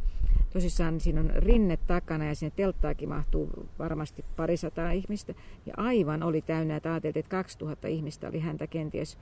tosissaan 0.52 1.00
siinä 1.00 1.20
on 1.20 1.30
rinne 1.36 1.76
takana 1.76 2.24
ja 2.24 2.34
sinne 2.34 2.52
telttaakin 2.56 3.08
mahtuu 3.08 3.68
varmasti 3.78 4.24
parisataa 4.36 4.90
ihmistä. 4.90 5.34
Ja 5.66 5.74
aivan 5.76 6.22
oli 6.22 6.42
täynnä, 6.42 6.76
että 6.76 6.92
ajateltiin, 6.92 7.20
että 7.20 7.36
2000 7.36 7.88
ihmistä 7.88 8.28
oli 8.28 8.38
häntä 8.38 8.66
kenties 8.66 9.18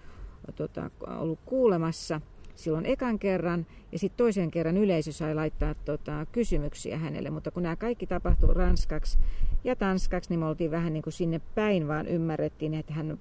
tota, 0.56 0.90
ollut 1.06 1.38
kuulemassa– 1.44 2.20
silloin 2.54 2.87
ekan 2.87 3.18
kerran 3.18 3.66
ja 3.92 3.99
sitten 3.99 4.16
toisen 4.16 4.50
kerran 4.50 4.76
yleisö 4.76 5.12
sai 5.12 5.35
laittaa 5.35 5.75
tota, 5.75 6.26
kysymyksiä 6.32 6.99
hänelle, 6.99 7.30
mutta 7.30 7.50
kun 7.50 7.62
nämä 7.62 7.76
kaikki 7.76 8.06
tapahtui 8.06 8.54
ranskaksi 8.54 9.18
ja 9.64 9.76
tanskaksi, 9.76 10.30
niin 10.30 10.40
me 10.40 10.47
oltiin 10.47 10.71
vähän 10.71 10.92
niin 10.92 11.02
kuin 11.02 11.12
sinne 11.12 11.40
päin, 11.54 11.88
vaan 11.88 12.09
ymmärrettiin, 12.09 12.75
että 12.75 12.94
hän 12.94 13.18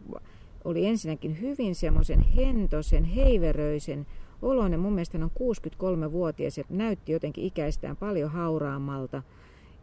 oli 0.63 0.85
ensinnäkin 0.85 1.41
hyvin 1.41 1.75
semmoisen 1.75 2.19
hentosen, 2.19 3.03
heiveröisen 3.03 4.05
oloinen. 4.41 4.79
Mun 4.79 4.93
mielestä 4.93 5.17
hän 5.17 5.29
on 5.39 5.53
63-vuotias 5.53 6.57
ja 6.57 6.63
näytti 6.69 7.11
jotenkin 7.11 7.43
ikäistään 7.43 7.97
paljon 7.97 8.31
hauraammalta. 8.31 9.23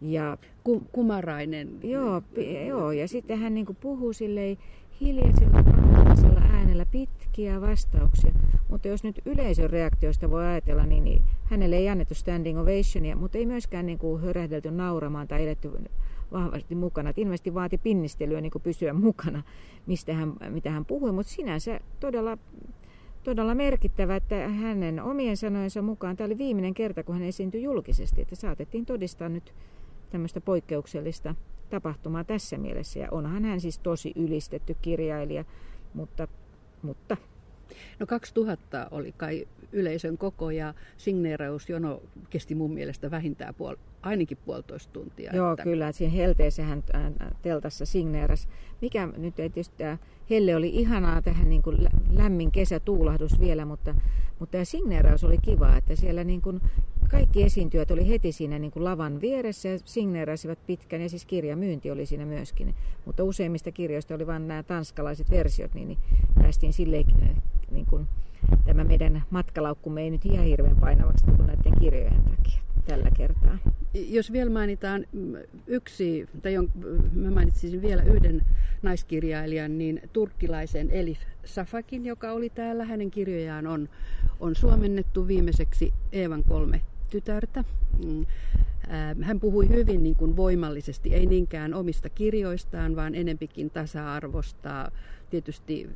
Ja, 0.01 0.39
Kumarainen. 0.93 1.69
Joo, 1.83 2.23
joo, 2.67 2.93
ja 2.93 3.09
sitten 3.09 3.39
hän 3.39 3.55
niin 3.55 3.77
puhuu 3.81 4.13
silleen 4.13 4.59
hiljaisella, 5.01 5.63
rauhallisella 5.63 6.41
äänellä 6.79 6.91
pitkiä 6.93 7.61
vastauksia. 7.61 8.33
Mutta 8.69 8.89
jos 8.89 9.05
nyt 9.05 9.21
yleisön 9.25 9.71
reaktioista 9.71 10.31
voi 10.31 10.47
ajatella, 10.47 10.87
niin, 10.87 11.05
niin 11.05 11.23
hänelle 11.45 11.77
ei 11.77 11.89
annettu 11.89 12.15
standing 12.15 12.59
ovationia, 12.59 13.17
mutta 13.17 13.39
ei 13.39 13.47
myöskään 13.47 13.87
niin 13.87 13.99
kuin 13.99 14.23
hörähdelty 14.23 14.71
nauramaan 14.71 15.29
tai 15.29 15.43
edetty 15.43 15.71
vahvasti 16.33 16.75
mukana. 16.75 17.11
Et 17.11 17.19
ilmeisesti 17.19 17.55
vaati 17.55 17.79
pinnistelyä 17.79 18.41
niin 18.41 18.51
kuin 18.51 18.63
pysyä 18.63 18.93
mukana, 18.93 19.43
mistä 19.87 20.15
hän, 20.15 20.33
mitä 20.51 20.71
hän 20.71 20.85
puhui, 20.85 21.13
mutta 21.13 21.33
sinänsä 21.33 21.81
todella, 22.01 22.39
todella 23.25 23.55
merkittävä, 23.55 24.17
että 24.17 24.49
hänen 24.49 25.03
omien 25.03 25.37
sanojensa 25.37 25.83
mukaan 25.83 26.17
tämä 26.17 26.27
oli 26.27 26.39
viimeinen 26.39 26.75
kerta, 26.75 27.03
kun 27.03 27.15
hän 27.15 27.25
esiintyi 27.25 27.63
julkisesti, 27.63 28.23
että 28.23 28.37
saatettiin 28.37 28.87
todistaa 28.87 29.29
nyt 29.29 29.55
tämmöistä 30.11 30.41
poikkeuksellista 30.41 31.35
tapahtumaa 31.71 32.25
tässä 32.25 32.59
mielessä. 32.59 32.99
Ja 32.99 33.09
onhan 33.11 33.45
hän 33.45 33.61
siis 33.61 33.79
tosi 33.79 34.13
ylistetty 34.17 34.77
kirjailija, 34.83 35.45
mutta, 35.95 36.29
mutta 36.83 37.17
No 38.01 38.07
2000 38.07 38.89
oli 38.91 39.13
kai 39.17 39.49
yleisön 39.73 40.19
koko 40.19 40.51
ja 40.51 40.75
signeerausjono 40.97 42.03
kesti 42.31 42.55
mun 42.55 42.75
mielestä 42.75 43.11
vähintään 43.11 43.55
puol, 43.55 43.77
ainakin 44.03 44.39
puolitoista 44.45 44.93
tuntia. 44.93 45.37
Joo, 45.37 45.53
että... 45.53 45.63
kyllä. 45.63 45.93
Siinä 45.93 46.13
helteessä 46.13 46.63
hän 46.63 46.83
teltassa 47.43 47.87
signeeras. 47.87 48.49
Mikä 48.81 49.07
nyt 49.07 49.39
ei 49.39 49.51
tietysti 49.51 49.75
tämä 49.79 49.99
helle 50.31 50.57
oli 50.57 50.69
ihanaa 50.69 51.23
tähän 51.23 51.49
niin 51.49 51.63
kuin 51.63 51.89
lämmin 52.13 52.53
kesätuulahdus 52.53 53.41
vielä, 53.41 53.65
mutta, 53.65 53.95
mutta 54.39 54.53
tämä 54.53 54.65
signeeraus 54.65 55.25
oli 55.25 55.39
kiva, 55.43 55.77
että 55.77 55.97
siellä 55.97 56.25
niin 56.25 56.43
kuin 56.43 56.61
kaikki 57.09 57.43
esiintyjät 57.43 57.91
oli 57.91 58.09
heti 58.09 58.33
siinä 58.33 58.59
niin 58.59 58.71
kuin 58.71 58.85
lavan 58.85 59.21
vieressä 59.21 59.69
ja 59.69 59.79
signeerasivat 59.85 60.59
pitkän 60.67 61.01
ja 61.01 61.09
siis 61.09 61.25
kirjamyynti 61.25 61.91
oli 61.91 62.07
siinä 62.07 62.27
myöskin. 62.27 62.75
Mutta 63.05 63.25
useimmista 63.25 63.73
kirjoista 63.73 64.15
oli 64.15 64.27
vain 64.27 64.49
nämä 64.49 64.63
tanskalaiset 64.63 65.31
versiot, 65.31 65.75
niin, 65.75 65.89
niin 65.89 65.99
päästiin 66.35 66.73
silleen 66.73 67.05
niin 67.71 67.87
kuin, 67.87 68.07
tämä 68.65 68.85
meidän 68.85 69.23
matkalaukkumme 69.31 70.03
ei 70.03 70.11
nyt 70.11 70.25
ihan 70.25 70.45
hirveän 70.45 70.77
painavaksi 70.77 71.25
tullut 71.25 71.47
näiden 71.47 71.73
kirjojen 71.81 72.23
takia 72.23 72.63
tällä 72.87 73.11
kertaa. 73.17 73.59
Jos 73.95 74.33
vielä 74.33 74.51
mainitaan 74.51 75.07
yksi, 75.67 76.29
tai 76.43 76.53
jon, 76.53 76.71
mä 77.13 77.31
mainitsisin 77.31 77.83
vielä 77.83 78.03
yhden 78.03 78.43
naiskirjailijan, 78.83 79.79
niin 79.79 80.01
turkkilaisen 80.13 80.91
Elif 80.91 81.19
Safakin, 81.45 82.07
joka 82.07 82.33
oli 82.33 82.51
täällä. 82.51 82.85
Hänen 82.85 83.11
kirjojaan 83.11 83.67
on, 83.67 83.89
on 84.41 84.55
suomennettu 84.55 85.29
viimeiseksi 85.29 85.93
Eevan 86.13 86.45
kolme 86.45 86.81
tytärtä. 87.11 87.65
Mm. 88.05 88.27
Hän 89.23 89.41
puhui 89.41 89.69
hyvin 89.69 90.03
niin 90.03 90.17
kuin 90.17 90.37
voimallisesti, 90.37 91.15
ei 91.15 91.27
niinkään 91.27 91.75
omista 91.75 92.09
kirjoistaan, 92.09 92.97
vaan 92.97 93.15
enempikin 93.15 93.71
tasa-arvosta. 93.71 94.93
Tietysti 95.31 95.91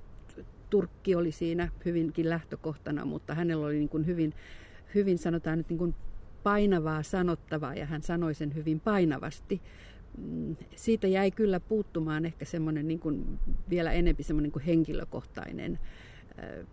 Turkki 0.70 1.14
oli 1.14 1.32
siinä 1.32 1.68
hyvinkin 1.84 2.30
lähtökohtana, 2.30 3.04
mutta 3.04 3.34
hänellä 3.34 3.66
oli 3.66 3.74
niin 3.74 3.88
kuin 3.88 4.06
hyvin, 4.06 4.34
hyvin 4.94 5.18
sanotaan 5.18 5.58
nyt 5.58 5.68
niin 5.68 5.78
kuin 5.78 5.94
painavaa 6.42 7.02
sanottavaa 7.02 7.74
ja 7.74 7.86
hän 7.86 8.02
sanoi 8.02 8.34
sen 8.34 8.54
hyvin 8.54 8.80
painavasti. 8.80 9.62
Mm, 10.18 10.56
siitä 10.76 11.06
jäi 11.06 11.30
kyllä 11.30 11.60
puuttumaan 11.60 12.24
ehkä 12.24 12.44
semmoinen 12.44 12.88
niin 12.88 13.00
kuin 13.00 13.38
vielä 13.70 13.92
enempi 13.92 14.22
semmoinen 14.22 14.44
niin 14.44 14.52
kuin 14.52 14.64
henkilökohtainen 14.64 15.78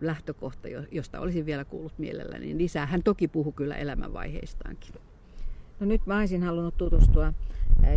lähtökohta, 0.00 0.68
josta 0.90 1.20
olisin 1.20 1.46
vielä 1.46 1.64
kuullut 1.64 1.98
mielelläni 1.98 2.58
lisää. 2.58 2.86
Hän 2.86 3.02
toki 3.02 3.28
puhui 3.28 3.52
kyllä 3.52 3.76
elämänvaiheistaankin. 3.76 4.94
No 5.80 5.86
nyt 5.86 6.06
mä 6.06 6.18
olisin 6.18 6.42
halunnut 6.42 6.76
tutustua 6.76 7.32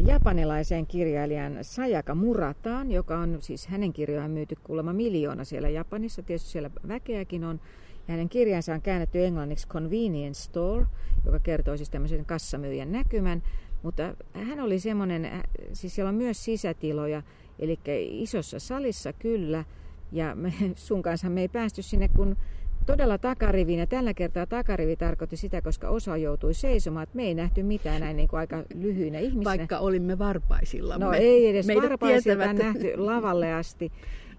japanilaiseen 0.08 0.88
kirjailijan 0.88 1.58
Sayaka 1.62 2.16
Murataan, 2.16 2.92
joka 2.92 3.18
on 3.18 3.38
siis 3.42 3.68
hänen 3.68 3.94
kirjojaan 3.94 4.32
myyty 4.32 4.56
kuulemma 4.64 4.94
miljoona 4.94 5.44
siellä 5.44 5.70
Japanissa. 5.70 6.22
Tietysti 6.22 6.50
siellä 6.50 6.70
väkeäkin 6.88 7.44
on. 7.44 7.60
Ja 8.08 8.12
hänen 8.12 8.30
kirjansa 8.30 8.74
on 8.74 8.82
käännetty 8.82 9.26
englanniksi 9.26 9.68
Convenience 9.68 10.42
Store, 10.42 10.86
joka 11.26 11.40
kertoo 11.40 11.78
siis 11.78 11.90
tämmöisen 11.90 12.26
kassamyyjän 12.26 12.92
näkymän. 12.92 13.44
Mutta 13.84 14.16
hän 14.34 14.60
oli 14.60 14.80
semmoinen, 14.80 15.32
siis 15.74 15.96
siellä 15.96 16.10
on 16.10 16.16
myös 16.16 16.46
sisätiloja, 16.46 17.22
eli 17.60 17.80
isossa 18.10 18.60
salissa 18.60 19.14
kyllä. 19.14 19.66
Ja 20.14 20.36
me, 20.36 20.54
sun 20.76 21.02
kanssa 21.02 21.30
me 21.30 21.42
ei 21.42 21.48
päästy 21.48 21.82
sinne, 21.82 22.08
kun 22.08 22.38
todella 22.86 23.18
takariviin, 23.18 23.80
ja 23.80 23.88
tällä 23.88 24.14
kertaa 24.14 24.46
takarivi 24.46 24.96
tarkoitti 24.96 25.38
sitä, 25.38 25.62
koska 25.62 25.90
osa 25.90 26.18
joutui 26.18 26.54
seisomaan, 26.54 27.04
että 27.04 27.16
me 27.16 27.24
ei 27.24 27.36
nähty 27.36 27.64
mitään 27.64 28.02
näin 28.02 28.18
niin 28.18 28.28
kuin 28.28 28.40
aika 28.40 28.64
lyhyinä 28.76 29.20
ihmisinä. 29.20 29.44
Vaikka 29.44 29.78
olimme 29.78 30.20
varpaisillamme. 30.20 31.06
No 31.06 31.14
ei 31.14 31.48
edes 31.48 31.68
Meidät 31.68 31.84
varpaisilta 31.84 32.54
nähty 32.54 32.98
lavalle 32.98 33.54
asti. 33.54 33.92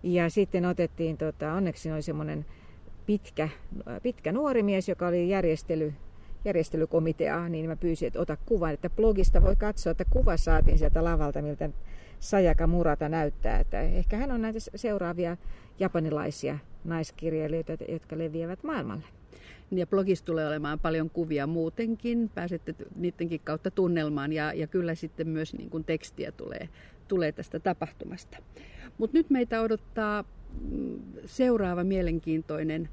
Ja 0.02 0.30
sitten 0.30 0.66
otettiin, 0.66 1.16
tota, 1.16 1.52
onneksi 1.52 1.92
oli 1.92 2.02
semmoinen 2.02 2.46
pitkä, 3.06 3.48
pitkä 4.02 4.32
nuori 4.32 4.62
mies, 4.62 4.88
joka 4.88 5.06
oli 5.06 5.28
järjestely, 5.28 5.92
järjestelykomitea, 6.44 7.48
niin 7.48 7.68
mä 7.68 7.76
pyysin, 7.76 8.06
että 8.06 8.20
ota 8.20 8.36
kuvan, 8.46 8.74
että 8.74 8.90
blogista 8.90 9.42
voi 9.42 9.56
katsoa, 9.56 9.90
että 9.90 10.04
kuva 10.10 10.36
saatiin 10.36 10.78
sieltä 10.78 11.04
lavalta, 11.04 11.42
miltä 11.42 11.70
Sayaka 12.20 12.66
Murata 12.66 13.08
näyttää. 13.08 13.60
Että 13.60 13.80
ehkä 13.80 14.16
hän 14.16 14.30
on 14.30 14.42
näitä 14.42 14.58
seuraavia 14.74 15.36
japanilaisia 15.78 16.58
naiskirjailijoita, 16.84 17.72
jotka 17.88 18.18
leviävät 18.18 18.62
maailmalle. 18.62 19.04
Ja 19.70 19.86
blogissa 19.86 20.24
tulee 20.24 20.46
olemaan 20.46 20.80
paljon 20.80 21.10
kuvia 21.10 21.46
muutenkin, 21.46 22.30
pääsette 22.34 22.74
niidenkin 22.96 23.40
kautta 23.44 23.70
tunnelmaan 23.70 24.32
ja, 24.32 24.52
ja 24.52 24.66
kyllä 24.66 24.94
sitten 24.94 25.28
myös 25.28 25.54
niin 25.54 25.70
kuin 25.70 25.84
tekstiä 25.84 26.32
tulee, 26.32 26.68
tulee 27.08 27.32
tästä 27.32 27.60
tapahtumasta. 27.60 28.36
Mutta 28.98 29.18
nyt 29.18 29.30
meitä 29.30 29.60
odottaa 29.60 30.24
mm, 30.70 31.00
seuraava 31.26 31.84
mielenkiintoinen 31.84 32.88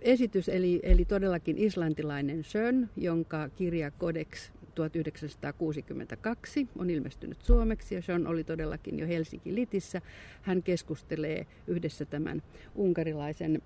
esitys, 0.00 0.48
eli, 0.48 0.80
eli 0.82 1.04
todellakin 1.04 1.58
islantilainen 1.58 2.44
Schön, 2.44 2.90
jonka 2.96 3.48
kirja 3.48 3.90
Codex 3.90 4.50
1962 4.74 6.68
on 6.78 6.90
ilmestynyt 6.90 7.42
suomeksi 7.42 7.94
ja 7.94 8.02
Sean 8.02 8.26
oli 8.26 8.44
todellakin 8.44 8.98
jo 8.98 9.06
Helsinki 9.06 9.54
Litissä. 9.54 10.00
Hän 10.42 10.62
keskustelee 10.62 11.46
yhdessä 11.66 12.04
tämän 12.04 12.42
unkarilaisen 12.74 13.62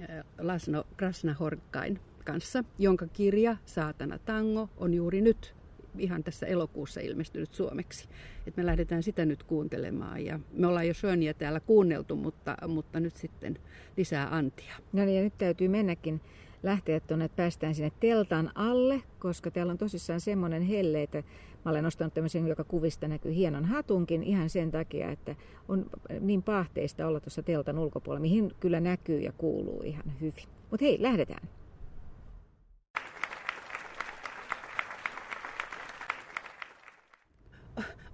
äh, 0.00 0.24
Lasno 0.38 0.84
Krasnahorkkain 0.96 2.00
kanssa, 2.24 2.64
jonka 2.78 3.06
kirja 3.06 3.56
Saatana 3.66 4.18
Tango 4.18 4.68
on 4.76 4.94
juuri 4.94 5.20
nyt 5.20 5.54
ihan 5.98 6.24
tässä 6.24 6.46
elokuussa 6.46 7.00
ilmestynyt 7.00 7.54
suomeksi. 7.54 8.08
Et 8.46 8.56
me 8.56 8.66
lähdetään 8.66 9.02
sitä 9.02 9.24
nyt 9.24 9.42
kuuntelemaan 9.42 10.24
ja 10.24 10.40
me 10.52 10.66
ollaan 10.66 10.88
jo 10.88 10.94
Schöniä 10.94 11.34
täällä 11.34 11.60
kuunneltu, 11.60 12.16
mutta, 12.16 12.56
mutta 12.68 13.00
nyt 13.00 13.16
sitten 13.16 13.58
lisää 13.96 14.36
antia. 14.36 14.74
No 14.92 15.04
niin 15.04 15.16
ja 15.16 15.22
nyt 15.22 15.38
täytyy 15.38 15.68
mennäkin 15.68 16.20
lähteä 16.62 17.00
tuonne, 17.00 17.24
että 17.24 17.36
päästään 17.36 17.74
sinne 17.74 17.92
teltan 18.00 18.50
alle, 18.54 19.02
koska 19.18 19.50
täällä 19.50 19.70
on 19.70 19.78
tosissaan 19.78 20.20
semmoinen 20.20 20.62
helle, 20.62 21.02
että 21.02 21.22
mä 21.64 21.70
olen 21.70 21.86
ostanut 21.86 22.14
tämmöisen, 22.14 22.46
joka 22.46 22.64
kuvista 22.64 23.08
näkyy 23.08 23.34
hienon 23.34 23.64
hatunkin 23.64 24.22
ihan 24.22 24.50
sen 24.50 24.70
takia, 24.70 25.10
että 25.10 25.36
on 25.68 25.86
niin 26.20 26.42
pahteista 26.42 27.06
olla 27.06 27.20
tuossa 27.20 27.42
teltan 27.42 27.78
ulkopuolella, 27.78 28.22
mihin 28.22 28.52
kyllä 28.60 28.80
näkyy 28.80 29.20
ja 29.20 29.32
kuuluu 29.32 29.82
ihan 29.82 30.12
hyvin. 30.20 30.44
Mutta 30.70 30.84
hei, 30.84 31.02
lähdetään. 31.02 31.48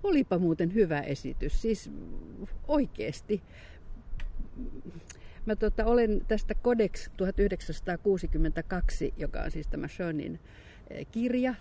Olipa 0.02 0.38
muuten 0.38 0.74
hyvä 0.74 1.00
esitys, 1.00 1.62
siis 1.62 1.90
oikeasti. 2.68 3.42
Mä 5.46 5.56
tota, 5.56 5.84
olen 5.84 6.22
tästä 6.28 6.54
Codex 6.54 7.10
1962, 7.16 9.14
joka 9.16 9.40
on 9.40 9.50
siis 9.50 9.66
tämä 9.66 9.88
Schönin 9.88 10.40
eh, 10.90 11.06
kirja. 11.06 11.54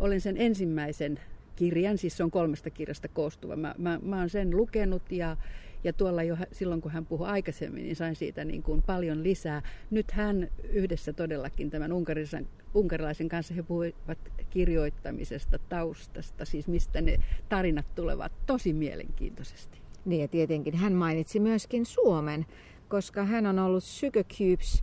Olen 0.00 0.20
sen 0.20 0.36
ensimmäisen 0.36 1.20
kirjan, 1.56 1.98
siis 1.98 2.16
se 2.16 2.24
on 2.24 2.30
kolmesta 2.30 2.70
kirjasta 2.70 3.08
koostuva. 3.08 3.56
Mä, 3.56 3.74
mä, 3.78 3.98
mä 4.02 4.18
oon 4.18 4.30
sen 4.30 4.56
lukenut 4.56 5.12
ja, 5.12 5.36
ja 5.84 5.92
tuolla 5.92 6.22
jo 6.22 6.36
silloin, 6.52 6.80
kun 6.80 6.92
hän 6.92 7.06
puhui 7.06 7.28
aikaisemmin, 7.28 7.82
niin 7.82 7.96
sain 7.96 8.16
siitä 8.16 8.44
niin 8.44 8.62
kuin 8.62 8.82
paljon 8.82 9.22
lisää. 9.22 9.62
Nyt 9.90 10.10
hän 10.10 10.48
yhdessä 10.72 11.12
todellakin 11.12 11.70
tämän 11.70 11.92
unkarilaisen, 11.92 12.48
unkarilaisen 12.74 13.28
kanssa, 13.28 13.54
he 13.54 13.62
puhuivat 13.62 14.18
kirjoittamisesta, 14.50 15.58
taustasta, 15.68 16.44
siis 16.44 16.68
mistä 16.68 17.00
ne 17.00 17.18
tarinat 17.48 17.94
tulevat 17.94 18.32
tosi 18.46 18.72
mielenkiintoisesti. 18.72 19.78
Niin 20.04 20.20
ja 20.20 20.28
tietenkin 20.28 20.76
hän 20.76 20.92
mainitsi 20.92 21.40
myöskin 21.40 21.86
Suomen, 21.86 22.46
koska 22.88 23.24
hän 23.24 23.46
on 23.46 23.58
ollut 23.58 23.84
Sugar 23.84 24.24
Cubes 24.24 24.82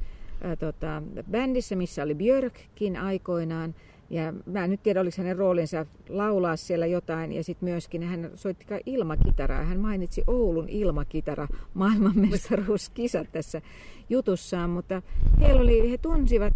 tota, 0.60 1.04
bändissä, 1.32 1.76
missä 1.76 2.04
oli 2.04 2.16
Björkkin 2.16 2.98
aikoinaan. 2.98 3.76
Ja 4.10 4.34
mä 4.46 4.64
en 4.64 4.70
nyt 4.70 4.84
tiedä, 4.84 5.02
oliko 5.02 5.16
hänen 5.18 5.38
roolinsa 5.38 5.86
laulaa 6.10 6.56
siellä 6.56 6.86
jotain. 6.86 7.34
Ja 7.34 7.44
sitten 7.44 7.70
myöskin 7.70 8.04
hän 8.04 8.32
soitti 8.34 8.66
ilmakitaraa. 8.86 9.64
Hän 9.64 9.80
mainitsi 9.80 10.24
Oulun 10.28 10.70
ilmakitara 10.70 11.48
maailmanmestaruuskisat 11.74 13.28
tässä 13.32 13.62
jutussaan. 14.10 14.70
Mutta 14.70 15.02
he, 15.42 15.54
oli, 15.54 15.92
he 15.92 15.98
tunsivat 15.98 16.54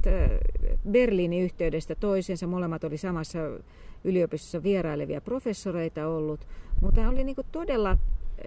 Berliinin 0.90 1.44
yhteydestä 1.44 1.96
toisensa. 1.96 2.48
Molemmat 2.48 2.84
oli 2.84 2.98
samassa 2.98 3.40
yliopistossa 4.04 4.64
vierailevia 4.64 5.22
professoreita 5.22 6.08
ollut. 6.08 6.48
Mutta 6.82 7.10
oli 7.10 7.24
niin 7.24 7.36
todella 7.52 7.98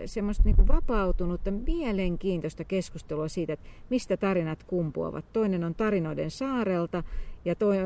semmoista 0.07 0.43
niin 0.45 0.69
vapautunutta, 0.69 1.51
mielenkiintoista 1.51 2.65
keskustelua 2.65 3.29
siitä, 3.29 3.53
että 3.53 3.69
mistä 3.91 4.17
tarinat 4.17 4.65
kumpuavat. 4.65 5.25
Toinen 5.33 5.65
on 5.65 5.75
tarinoiden 5.75 6.31
saarelta 6.31 7.03
ja 7.45 7.55
toi 7.55 7.77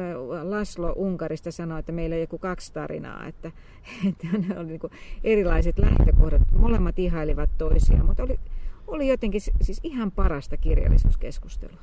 Laslo 0.43 0.93
Unkarista 0.97 1.51
sanoi, 1.51 1.79
että 1.79 1.93
meillä 1.93 2.15
on 2.15 2.21
joku 2.21 2.39
kaksi 2.39 2.73
tarinaa, 2.73 3.27
että, 3.27 3.53
että 4.09 4.27
ne 4.49 4.59
oli 4.59 4.67
niin 4.67 4.81
erilaiset 5.25 5.79
lähtökohdat. 5.79 6.43
Molemmat 6.59 6.99
ihailivat 6.99 7.51
toisiaan, 7.59 8.07
mutta 8.07 8.23
oli, 8.23 8.41
oli 8.87 9.09
jotenkin 9.09 9.41
siis 9.41 9.81
ihan 9.83 10.11
parasta 10.13 10.57
kirjallisuuskeskustelua. 10.57 11.81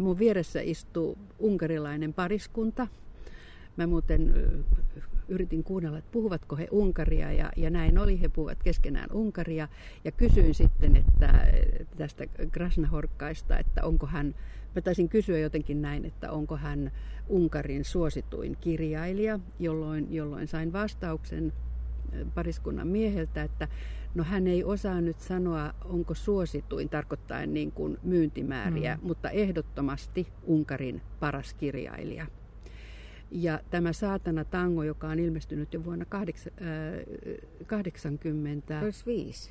Mun 0.00 0.18
vieressä 0.18 0.60
istuu 0.60 1.18
unkarilainen 1.38 2.14
pariskunta. 2.14 2.86
Mä 3.76 3.86
muuten 3.86 4.34
yritin 5.28 5.64
kuunnella, 5.64 5.98
että 5.98 6.10
puhuvatko 6.12 6.56
he 6.56 6.68
Unkaria 6.70 7.32
ja, 7.32 7.50
ja 7.56 7.70
näin 7.70 7.98
oli, 7.98 8.20
he 8.20 8.28
puhuvat 8.28 8.62
keskenään 8.62 9.12
Unkaria 9.12 9.68
ja 10.04 10.12
kysyin 10.12 10.54
sitten 10.54 10.96
että 10.96 11.46
tästä 11.96 12.26
Grasnahorkkaista, 12.50 13.58
että 13.58 13.84
onko 13.84 14.06
hän, 14.06 14.34
mä 14.74 14.82
taisin 14.82 15.08
kysyä 15.08 15.38
jotenkin 15.38 15.82
näin, 15.82 16.04
että 16.04 16.32
onko 16.32 16.56
hän 16.56 16.92
Unkarin 17.28 17.84
suosituin 17.84 18.56
kirjailija, 18.60 19.40
jolloin, 19.58 20.14
jolloin 20.14 20.48
sain 20.48 20.72
vastauksen 20.72 21.52
pariskunnan 22.34 22.88
mieheltä, 22.88 23.42
että 23.42 23.68
no 24.14 24.24
hän 24.24 24.46
ei 24.46 24.64
osaa 24.64 25.00
nyt 25.00 25.20
sanoa, 25.20 25.74
onko 25.84 26.14
suosituin, 26.14 26.88
tarkoittaen 26.88 27.54
niin 27.54 27.72
kuin 27.72 27.98
myyntimääriä, 28.02 28.96
mm. 28.96 29.06
mutta 29.06 29.30
ehdottomasti 29.30 30.26
Unkarin 30.42 31.02
paras 31.20 31.54
kirjailija. 31.54 32.26
Ja 33.30 33.60
tämä 33.70 33.92
Saatana 33.92 34.44
Tango, 34.44 34.82
joka 34.82 35.08
on 35.08 35.18
ilmestynyt 35.18 35.74
jo 35.74 35.84
vuonna 35.84 36.04
80, 36.04 38.80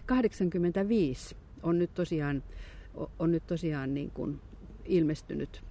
85, 0.06 1.36
on 1.64 1.80
nyt 1.80 1.94
tosiaan, 1.94 2.44
on 3.20 3.32
nyt 3.32 3.48
tosiaan 3.48 3.94
niin 3.94 4.12
kuin 4.12 4.42
ilmestynyt, 4.88 5.64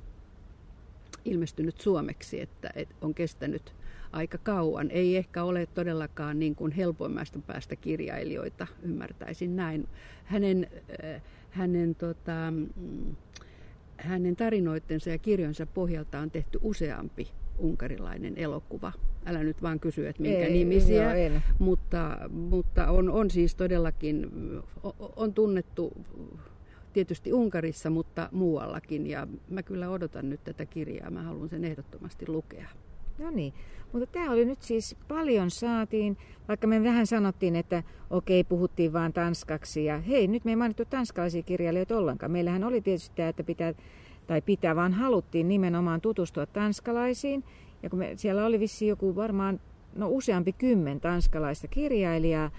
ilmestynyt 1.24 1.80
suomeksi, 1.80 2.40
että, 2.40 2.70
että 2.74 2.94
on 3.00 3.14
kestänyt 3.14 3.74
aika 4.12 4.38
kauan. 4.38 4.90
Ei 4.90 5.16
ehkä 5.16 5.44
ole 5.44 5.66
todellakaan 5.66 6.38
niin 6.38 6.54
kuin 6.54 6.72
helpoimmasta 6.72 7.38
päästä 7.46 7.76
kirjailijoita, 7.76 8.66
ymmärtäisin 8.82 9.56
näin. 9.56 9.88
Hänen, 10.24 10.66
hänen, 11.50 11.94
tota, 11.94 12.50
mm, 12.50 13.16
hänen 13.96 14.36
tarinoittensa 14.36 15.10
ja 15.10 15.18
kirjojensa 15.18 15.66
pohjalta 15.66 16.18
on 16.18 16.30
tehty 16.30 16.58
useampi 16.62 17.28
unkarilainen 17.58 18.38
elokuva. 18.38 18.92
Älä 19.26 19.42
nyt 19.42 19.62
vaan 19.62 19.80
kysy, 19.80 20.06
että 20.06 20.22
minkä 20.22 20.46
ei, 20.46 20.52
nimisiä, 20.52 21.16
joo, 21.16 21.40
mutta, 21.58 22.18
mutta 22.30 22.90
on, 22.90 23.10
on 23.10 23.30
siis 23.30 23.54
todellakin, 23.54 24.30
on 25.16 25.34
tunnettu 25.34 25.92
tietysti 26.96 27.32
Unkarissa, 27.32 27.90
mutta 27.90 28.28
muuallakin. 28.32 29.06
Ja 29.06 29.26
mä 29.50 29.62
kyllä 29.62 29.90
odotan 29.90 30.30
nyt 30.30 30.44
tätä 30.44 30.66
kirjaa, 30.66 31.10
mä 31.10 31.22
haluan 31.22 31.48
sen 31.48 31.64
ehdottomasti 31.64 32.28
lukea. 32.28 32.68
No 33.18 33.30
niin, 33.30 33.52
mutta 33.92 34.06
tämä 34.06 34.32
oli 34.32 34.44
nyt 34.44 34.62
siis 34.62 34.96
paljon 35.08 35.50
saatiin, 35.50 36.16
vaikka 36.48 36.66
me 36.66 36.84
vähän 36.84 37.06
sanottiin, 37.06 37.56
että 37.56 37.82
okei, 38.10 38.44
puhuttiin 38.44 38.92
vaan 38.92 39.12
tanskaksi 39.12 39.84
ja 39.84 39.98
hei, 39.98 40.28
nyt 40.28 40.44
me 40.44 40.50
ei 40.52 40.56
mainittu 40.56 40.84
tanskalaisia 40.84 41.42
kirjailijoita 41.42 41.98
ollenkaan. 41.98 42.32
Meillähän 42.32 42.64
oli 42.64 42.80
tietysti 42.80 43.16
tämä, 43.16 43.28
että 43.28 43.44
pitää 43.44 43.74
tai 44.26 44.42
pitää, 44.42 44.76
vaan 44.76 44.92
haluttiin 44.92 45.48
nimenomaan 45.48 46.00
tutustua 46.00 46.46
tanskalaisiin. 46.46 47.44
Ja 47.82 47.90
kun 47.90 47.98
me, 47.98 48.12
siellä 48.16 48.46
oli 48.46 48.60
vissi 48.60 48.86
joku 48.86 49.16
varmaan 49.16 49.60
no, 49.94 50.08
useampi 50.08 50.52
kymmen 50.52 51.00
tanskalaista 51.00 51.68
kirjailijaa, 51.68 52.50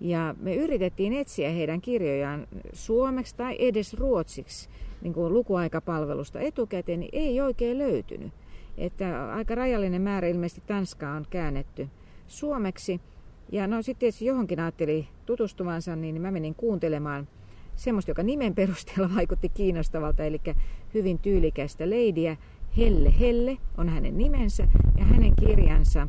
ja 0.00 0.34
me 0.40 0.54
yritettiin 0.54 1.12
etsiä 1.12 1.50
heidän 1.50 1.80
kirjojaan 1.80 2.46
suomeksi 2.72 3.36
tai 3.36 3.56
edes 3.58 3.94
ruotsiksi 3.94 4.68
niin 5.02 5.14
kuin 5.14 5.32
lukuaikapalvelusta 5.32 6.40
etukäteen, 6.40 7.00
niin 7.00 7.10
ei 7.12 7.40
oikein 7.40 7.78
löytynyt. 7.78 8.32
Että 8.78 9.32
aika 9.32 9.54
rajallinen 9.54 10.02
määrä 10.02 10.28
ilmeisesti 10.28 10.62
Tanskaa 10.66 11.16
on 11.16 11.26
käännetty 11.30 11.88
suomeksi. 12.26 13.00
Ja 13.52 13.66
no 13.66 13.82
sitten 13.82 14.12
johonkin 14.20 14.60
ajatteli 14.60 15.08
tutustuvansa, 15.26 15.96
niin 15.96 16.22
mä 16.22 16.30
menin 16.30 16.54
kuuntelemaan 16.54 17.28
semmoista, 17.76 18.10
joka 18.10 18.22
nimen 18.22 18.54
perusteella 18.54 19.14
vaikutti 19.16 19.48
kiinnostavalta, 19.48 20.24
eli 20.24 20.40
hyvin 20.94 21.18
tyylikästä 21.18 21.90
leidiä. 21.90 22.36
Helle 22.76 23.20
Helle 23.20 23.58
on 23.78 23.88
hänen 23.88 24.18
nimensä 24.18 24.68
ja 24.98 25.04
hänen 25.04 25.32
kirjansa 25.40 26.08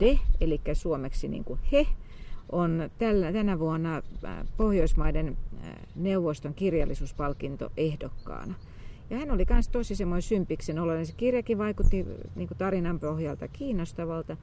De, 0.00 0.18
eli 0.40 0.60
suomeksi 0.72 1.28
niin 1.28 1.44
kuin 1.44 1.60
he, 1.72 1.86
on 2.52 2.90
tällä, 2.98 3.32
tänä 3.32 3.58
vuonna 3.58 3.96
äh, 4.24 4.46
Pohjoismaiden 4.56 5.36
äh, 5.64 5.74
neuvoston 5.96 6.54
kirjallisuuspalkinto 6.54 7.72
ehdokkaana. 7.76 8.54
Ja 9.10 9.18
hän 9.18 9.30
oli 9.30 9.46
myös 9.50 9.68
tosi 9.68 9.94
semmoinen 9.94 10.22
sympiksen 10.22 10.78
oloinen. 10.78 11.06
Se 11.06 11.12
kirjakin 11.16 11.58
vaikutti 11.58 12.06
niin 12.34 12.48
tarinan 12.58 13.00
pohjalta 13.00 13.48
kiinnostavalta. 13.48 14.36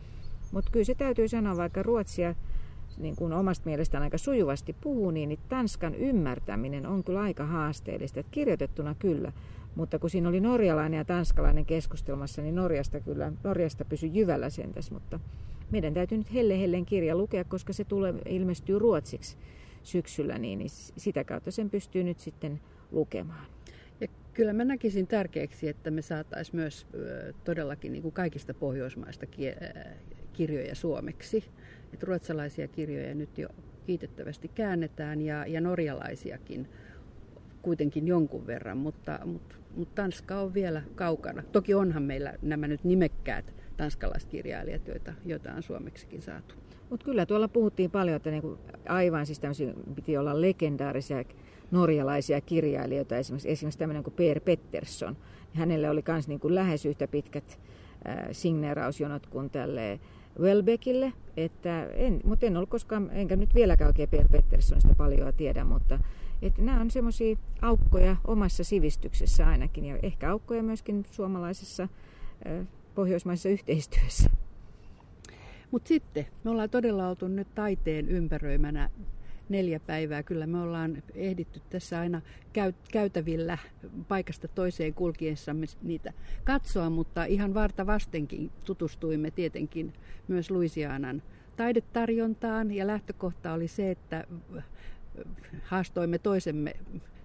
Mutta 0.52 0.72
kyllä 0.72 0.86
se 0.86 0.96
täytyy 0.96 1.28
sanoa, 1.28 1.58
vaikka 1.58 1.84
ruotsia 1.84 2.36
niin 2.98 3.16
kuin 3.16 3.34
omasta 3.34 3.66
mielestään 3.66 4.04
aika 4.04 4.18
sujuvasti 4.18 4.76
puhuu, 4.82 5.12
niin, 5.12 5.30
niin 5.30 5.40
Tanskan 5.50 5.96
ymmärtäminen 5.96 6.86
on 6.86 7.04
kyllä 7.04 7.22
aika 7.22 7.46
haasteellista. 7.46 8.20
Että 8.20 8.32
kirjoitettuna 8.32 8.96
kyllä, 9.00 9.32
mutta 9.76 10.00
kun 10.00 10.10
siinä 10.10 10.30
oli 10.30 10.40
norjalainen 10.40 10.98
ja 10.98 11.06
tanskalainen 11.06 11.66
keskustelmassa, 11.66 12.42
niin 12.42 12.56
Norjasta 12.56 13.00
kyllä, 13.00 13.32
Norjasta 13.44 13.86
pysyi 13.86 14.12
jyvällä 14.14 14.50
sentäs, 14.50 14.92
mutta 14.92 15.20
meidän 15.72 15.94
täytyy 15.94 16.18
nyt 16.18 16.34
Helle 16.34 16.60
Hellen 16.60 16.86
kirja 16.86 17.16
lukea, 17.16 17.44
koska 17.44 17.74
se 17.74 17.84
tulee, 17.84 18.14
ilmestyy 18.26 18.80
ruotsiksi 18.80 19.38
syksyllä, 19.84 20.38
niin, 20.38 20.60
niin 20.60 20.70
sitä 20.98 21.24
kautta 21.24 21.52
sen 21.52 21.70
pystyy 21.70 22.04
nyt 22.04 22.20
sitten 22.20 22.62
lukemaan. 22.92 23.46
Ja 24.02 24.08
kyllä 24.34 24.54
mä 24.54 24.66
näkisin 24.66 25.08
tärkeäksi, 25.08 25.68
että 25.68 25.92
me 25.92 26.02
saataisiin 26.02 26.56
myös 26.56 26.88
todellakin 27.44 27.92
niin 27.92 28.02
kuin 28.02 28.12
kaikista 28.12 28.54
pohjoismaista 28.54 29.26
kirjoja 30.34 30.76
suomeksi. 30.76 31.44
Että 31.94 32.06
ruotsalaisia 32.06 32.68
kirjoja 32.68 33.16
nyt 33.16 33.38
jo 33.38 33.50
kiitettävästi 33.86 34.48
käännetään 34.48 35.22
ja, 35.22 35.46
ja 35.48 35.62
norjalaisiakin 35.62 36.68
kuitenkin 37.62 38.08
jonkun 38.08 38.48
verran, 38.48 38.78
mutta, 38.78 39.20
mutta, 39.26 39.56
mutta 39.76 39.96
Tanska 39.96 40.40
on 40.40 40.54
vielä 40.54 40.82
kaukana. 40.96 41.44
Toki 41.52 41.74
onhan 41.74 42.04
meillä 42.04 42.34
nämä 42.42 42.68
nyt 42.68 42.84
nimekkäät 42.84 43.54
tanskalaiskirjailijat, 43.80 44.88
joita, 44.88 45.14
joita 45.26 45.54
on 45.54 45.64
suomeksikin 45.64 46.22
saatu. 46.22 46.56
Mutta 46.90 47.06
kyllä 47.06 47.26
tuolla 47.26 47.48
puhuttiin 47.48 47.92
paljon, 47.92 48.16
että 48.16 48.32
niinku 48.32 48.58
aivan 48.90 49.26
siis 49.26 49.42
piti 49.96 50.18
olla 50.18 50.42
legendaarisia 50.42 51.24
norjalaisia 51.72 52.42
kirjailijoita, 52.42 53.18
esimerkiksi, 53.18 53.50
esimerkiksi 53.52 53.80
tämmöinen 53.80 54.04
kuin 54.04 54.14
Per 54.14 54.40
Pettersson. 54.40 55.18
Hänelle 55.54 55.90
oli 55.90 56.04
myös 56.08 56.28
niinku 56.28 56.56
lähes 56.56 56.86
yhtä 56.86 57.08
pitkät 57.08 57.60
äh, 58.08 58.28
signeerausjonot 58.32 59.28
kuin 59.28 59.50
tälle 59.50 60.00
Welbeckille, 60.40 61.14
että 61.38 61.86
en, 61.86 62.22
mutta 62.24 62.46
en 62.46 62.58
ollut 62.58 62.70
koskaan, 62.70 63.10
enkä 63.14 63.36
nyt 63.36 63.56
vieläkään 63.56 63.88
oikein 63.88 64.10
Per 64.10 64.28
Petterssonista 64.32 64.96
paljon 64.96 65.34
tiedä, 65.34 65.64
mutta 65.64 66.00
että 66.42 66.62
nämä 66.62 66.82
on 66.82 66.92
semmoisia 66.92 67.36
aukkoja 67.62 68.16
omassa 68.28 68.64
sivistyksessä 68.64 69.48
ainakin 69.48 69.86
ja 69.86 69.98
ehkä 70.04 70.32
aukkoja 70.32 70.64
myöskin 70.64 71.06
suomalaisessa 71.12 71.84
äh, 72.48 72.68
pohjoismaisessa 72.96 73.50
yhteistyössä. 73.50 74.30
Mutta 75.72 75.88
sitten 75.88 76.26
me 76.44 76.52
ollaan 76.52 76.70
todella 76.70 77.08
oltu 77.10 77.28
nyt 77.28 77.56
taiteen 77.56 78.10
ympäröimänä 78.10 78.90
neljä 79.50 79.80
päivää. 79.80 80.24
Kyllä 80.24 80.48
me 80.48 80.60
ollaan 80.60 81.04
ehditty 81.16 81.62
tässä 81.70 82.00
aina 82.00 82.22
käytävillä 82.92 83.58
paikasta 84.08 84.48
toiseen 84.48 84.94
kulkiessamme 84.94 85.66
niitä 85.82 86.14
katsoa, 86.44 86.90
mutta 86.90 87.26
ihan 87.26 87.54
varta 87.54 87.88
vastenkin 87.88 88.52
tutustuimme 88.66 89.32
tietenkin 89.32 89.94
myös 90.28 90.52
Luisianan 90.52 91.22
taidetarjontaan 91.58 92.72
ja 92.72 92.88
lähtökohta 92.88 93.54
oli 93.54 93.68
se, 93.68 93.92
että 93.92 94.28
haastoimme 95.64 96.18
toisemme, 96.18 96.74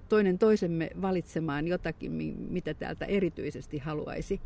toinen 0.09 0.39
toisemme 0.39 0.91
valitsemaan 1.03 1.69
jotakin, 1.69 2.13
mitä 2.51 2.75
täältä 2.75 3.05
erityisesti 3.05 3.79
haluaisi 3.79 4.41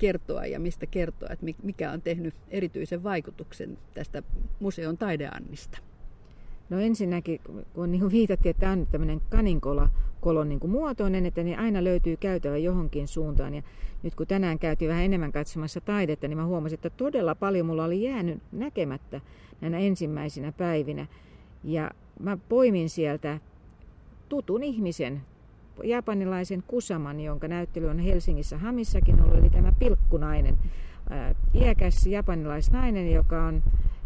kertoa 0.00 0.46
ja 0.46 0.60
mistä 0.60 0.86
kertoa, 0.86 1.28
että 1.32 1.46
mikä 1.62 1.92
on 1.92 2.02
tehnyt 2.02 2.34
erityisen 2.48 3.02
vaikutuksen 3.02 3.78
tästä 3.94 4.22
museon 4.60 4.98
taideannista. 4.98 5.78
No 6.70 6.80
ensinnäkin, 6.80 7.40
kun 7.74 7.92
niin 7.92 8.10
viitattiin, 8.10 8.50
että 8.50 8.60
tämä 8.60 8.72
on 8.72 8.86
tämmöinen 8.86 9.20
kaninkola 9.30 9.88
kolon 10.20 10.48
niin 10.48 10.60
kuin 10.60 10.70
muotoinen, 10.70 11.26
että 11.26 11.42
niin 11.42 11.58
aina 11.58 11.84
löytyy 11.84 12.16
käytävä 12.16 12.56
johonkin 12.56 13.08
suuntaan. 13.08 13.54
Ja 13.54 13.62
nyt 14.02 14.14
kun 14.14 14.26
tänään 14.26 14.58
käytiin 14.58 14.88
vähän 14.88 15.04
enemmän 15.04 15.32
katsomassa 15.32 15.80
taidetta, 15.80 16.28
niin 16.28 16.38
mä 16.38 16.46
huomasin, 16.46 16.74
että 16.74 16.90
todella 16.90 17.34
paljon 17.34 17.66
mulla 17.66 17.84
oli 17.84 18.02
jäänyt 18.02 18.42
näkemättä 18.52 19.20
näinä 19.60 19.78
ensimmäisinä 19.78 20.52
päivinä. 20.52 21.06
Ja 21.64 21.90
mä 22.20 22.38
poimin 22.48 22.90
sieltä 22.90 23.38
tutun 24.28 24.62
ihmisen, 24.62 25.20
japanilaisen 25.84 26.62
Kusaman, 26.66 27.20
jonka 27.20 27.48
näyttely 27.48 27.88
on 27.88 27.98
Helsingissä 27.98 28.58
Hamissakin 28.58 29.22
ollut, 29.22 29.38
eli 29.38 29.50
tämä 29.50 29.72
pilkkunainen, 29.78 30.58
iäkäs 31.54 32.06
japanilaisnainen, 32.06 33.12
joka 33.12 33.44
on, 33.44 33.62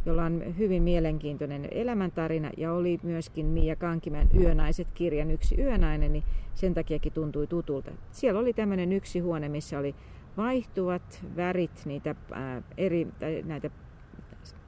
jolla 0.07 0.25
on 0.25 0.43
hyvin 0.59 0.83
mielenkiintoinen 0.83 1.69
elämäntarina 1.71 2.51
ja 2.57 2.73
oli 2.73 3.01
myöskin 3.03 3.47
Mia 3.47 3.77
Kankimän 3.77 4.29
Yönaiset-kirjan 4.41 5.31
yksi 5.31 5.61
yönainen, 5.61 6.13
niin 6.13 6.25
sen 6.55 6.75
takiakin 6.75 7.13
tuntui 7.13 7.47
tutulta. 7.47 7.91
Siellä 8.11 8.41
oli 8.41 8.53
tämmöinen 8.53 8.93
yksi 8.93 9.21
huone, 9.21 9.49
missä 9.49 9.79
oli 9.79 9.95
vaihtuvat 10.37 11.25
värit, 11.37 11.83
niitä 11.85 12.15
ää, 12.33 12.63
eri, 12.77 13.09
näitä 13.45 13.71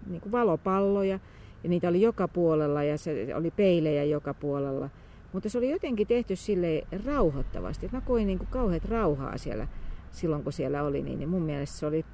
niin 0.07 0.21
kuin 0.21 0.33
valopalloja, 0.33 1.19
ja 1.65 1.71
niitä 1.71 1.89
oli 1.89 2.01
joka 2.01 2.29
puolella 2.29 2.83
ja 2.83 2.99
se 2.99 3.35
oli 3.35 3.51
peilejä 3.51 4.05
joka 4.05 4.35
puolella. 4.35 4.91
Mutta 5.37 5.49
se 5.49 5.59
oli 5.59 5.71
jotenkin 5.71 6.07
tehty 6.07 6.37
sille 6.37 6.87
rauhoittavasti. 7.05 7.89
Mä 7.93 8.01
koin 8.01 8.27
niin 8.27 8.39
kuin 8.39 8.49
kauheat 8.49 8.85
rauhaa 8.85 9.39
siellä 9.39 9.69
silloin, 10.11 10.43
kun 10.43 10.53
siellä 10.53 10.83
oli, 10.83 11.03
niin 11.03 11.29
mun 11.29 11.43
mielestä 11.43 11.79
se 11.79 11.87
oli, 11.87 12.05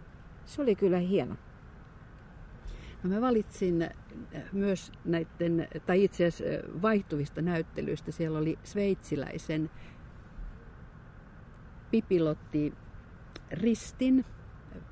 se 0.45 0.63
oli 0.63 0.75
kyllä 0.75 0.99
hieno. 0.99 1.37
No 3.03 3.11
mä 3.11 3.21
valitsin 3.21 3.91
myös 4.53 4.93
näiden, 5.05 5.69
tai 5.87 6.05
itse 6.05 6.27
asiassa 6.27 6.69
vaihtuvista 6.83 7.43
näyttelyistä. 7.43 8.13
Siellä 8.13 8.39
oli 8.39 8.59
sveitsiläisen 8.65 9.71
Pipilotti 11.91 12.75
Ristin 13.51 14.25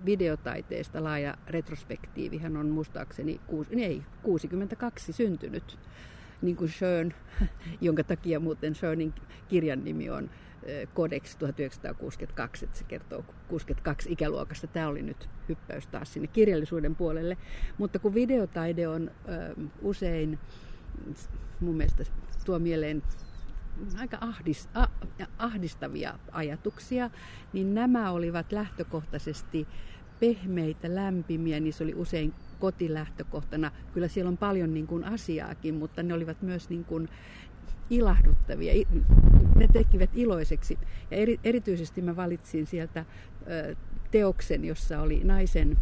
videotaiteesta 0.04 1.04
laaja 1.04 1.34
retrospektiivi. 1.48 2.38
Hän 2.38 2.56
on 2.56 2.66
muistaakseni 2.66 3.40
kuusi, 3.46 3.84
ei, 3.84 4.02
62 4.22 5.12
syntynyt, 5.12 5.78
niin 6.42 6.56
kuin 6.56 6.70
Schön, 6.70 7.14
jonka 7.80 8.04
takia 8.04 8.40
muuten 8.40 8.74
Schönin 8.74 9.14
kirjan 9.48 9.84
nimi 9.84 10.10
on 10.10 10.30
Codex 10.94 11.36
1962, 11.36 12.64
että 12.64 12.78
se 12.78 12.84
kertoo 12.84 13.24
62 13.48 14.12
ikäluokasta. 14.12 14.66
Tämä 14.66 14.88
oli 14.88 15.02
nyt 15.02 15.28
hyppäys 15.48 15.86
taas 15.86 16.12
sinne 16.12 16.26
kirjallisuuden 16.26 16.94
puolelle. 16.94 17.36
Mutta 17.78 17.98
kun 17.98 18.14
videotaide 18.14 18.88
on 18.88 19.10
ö, 19.10 19.54
usein 19.82 20.38
mun 21.60 21.76
mielestä 21.76 22.04
tuo 22.44 22.58
mieleen 22.58 23.02
aika 23.98 24.18
ahdis, 24.20 24.68
a, 24.74 24.86
ahdistavia 25.38 26.18
ajatuksia, 26.32 27.10
niin 27.52 27.74
nämä 27.74 28.10
olivat 28.10 28.52
lähtökohtaisesti 28.52 29.68
pehmeitä, 30.20 30.94
lämpimiä, 30.94 31.60
niissä 31.60 31.84
oli 31.84 31.94
usein 31.94 32.34
kotilähtökohtana. 32.60 33.70
Kyllä 33.94 34.08
siellä 34.08 34.28
on 34.28 34.36
paljon 34.36 34.74
niin 34.74 34.86
kuin 34.86 35.04
asiaakin, 35.04 35.74
mutta 35.74 36.02
ne 36.02 36.14
olivat 36.14 36.42
myös 36.42 36.70
niin 36.70 36.84
kuin 36.84 37.08
ilahduttavia. 37.90 38.84
Ne 39.56 39.68
tekivät 39.72 40.10
iloiseksi. 40.14 40.78
Ja 41.10 41.16
eri, 41.16 41.40
erityisesti 41.44 42.02
mä 42.02 42.16
valitsin 42.16 42.66
sieltä 42.66 43.04
teoksen, 44.10 44.64
jossa 44.64 45.00
oli 45.00 45.20
naisen, 45.24 45.78